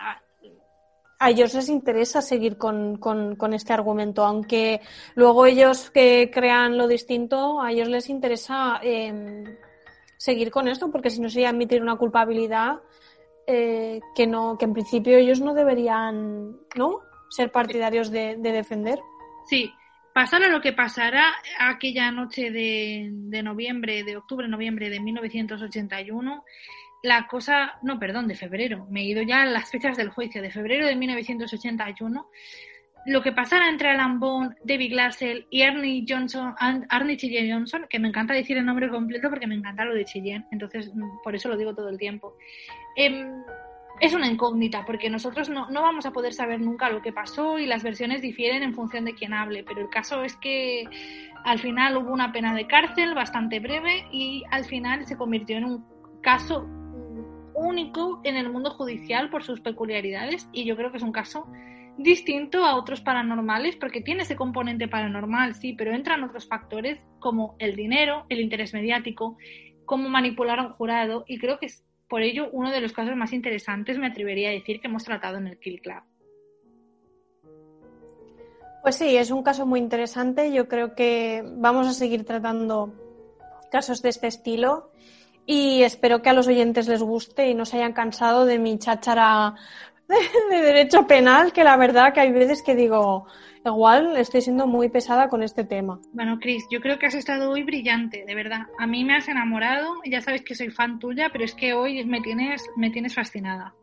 [1.20, 4.80] a ellos les interesa seguir con, con, este argumento, aunque
[5.14, 9.44] luego ellos que crean lo distinto, a ellos les interesa em,
[10.16, 12.80] seguir con esto, porque si no sería admitir una culpabilidad
[13.46, 16.98] eh, que no, que en principio ellos no deberían, ¿no?
[17.30, 18.98] Ser partidarios de, defender.
[19.46, 19.72] Sí,
[20.12, 26.42] pasara lo que pasara aquella noche de, de noviembre, de octubre, noviembre de 1981
[27.04, 30.40] la cosa, no, perdón, de febrero, me he ido ya a las fechas del juicio,
[30.40, 32.26] de febrero de 1981,
[33.04, 36.54] lo que pasara entre Alan Bond, David Glassell y Ernie Johnson,
[36.88, 40.06] Arnie Cheyenne Johnson, que me encanta decir el nombre completo porque me encanta lo de
[40.06, 42.38] Cheyenne, entonces mm, por eso lo digo todo el tiempo.
[42.96, 43.34] Em,
[44.00, 47.58] es una incógnita porque nosotros no, no, vamos a poder saber nunca lo que pasó
[47.58, 50.88] y las versiones difieren en función de quién hable, pero el caso es que
[51.44, 55.66] al final hubo una pena de cárcel bastante breve y al final se convirtió en
[55.66, 55.84] un
[56.22, 56.66] caso
[57.54, 61.46] único en el mundo judicial por sus peculiaridades y yo creo que es un caso
[61.96, 67.54] distinto a otros paranormales porque tiene ese componente paranormal, sí, pero entran otros factores como
[67.58, 69.36] el dinero, el interés mediático,
[69.84, 73.16] cómo manipular a un jurado y creo que es por ello uno de los casos
[73.16, 76.02] más interesantes, me atrevería a decir, que hemos tratado en el Kill Club.
[78.82, 80.52] Pues sí, es un caso muy interesante.
[80.52, 82.92] Yo creo que vamos a seguir tratando
[83.70, 84.90] casos de este estilo
[85.46, 88.78] y espero que a los oyentes les guste y no se hayan cansado de mi
[88.78, 89.54] cháchara
[90.50, 93.26] de, derecho penal, que la verdad que hay veces que digo,
[93.64, 95.98] igual estoy siendo muy pesada con este tema.
[96.12, 98.62] Bueno, Cris, yo creo que has estado hoy brillante, de verdad.
[98.78, 102.04] A mí me has enamorado, ya sabes que soy fan tuya, pero es que hoy
[102.04, 103.74] me tienes, me tienes fascinada.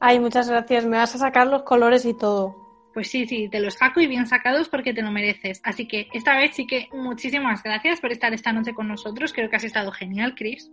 [0.00, 2.61] Ay, muchas gracias, me vas a sacar los colores y todo.
[2.94, 5.60] Pues sí, sí, te los saco y bien sacados porque te lo mereces.
[5.64, 9.32] Así que esta vez sí que muchísimas gracias por estar esta noche con nosotros.
[9.32, 10.70] Creo que has estado genial, Chris.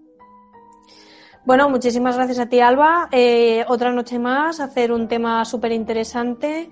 [1.46, 3.08] Bueno, muchísimas gracias a ti, Alba.
[3.12, 6.70] Eh, otra noche más, hacer un tema súper interesante.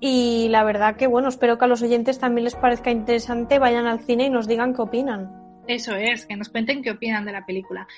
[0.00, 3.86] Y la verdad que, bueno, espero que a los oyentes también les parezca interesante, vayan
[3.86, 5.30] al cine y nos digan qué opinan.
[5.66, 7.88] Eso es, que nos cuenten qué opinan de la película.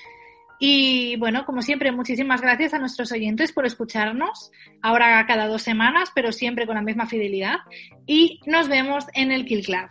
[0.59, 4.51] Y bueno, como siempre, muchísimas gracias a nuestros oyentes por escucharnos,
[4.81, 7.57] ahora cada dos semanas, pero siempre con la misma fidelidad.
[8.05, 9.89] Y nos vemos en el Kill Club.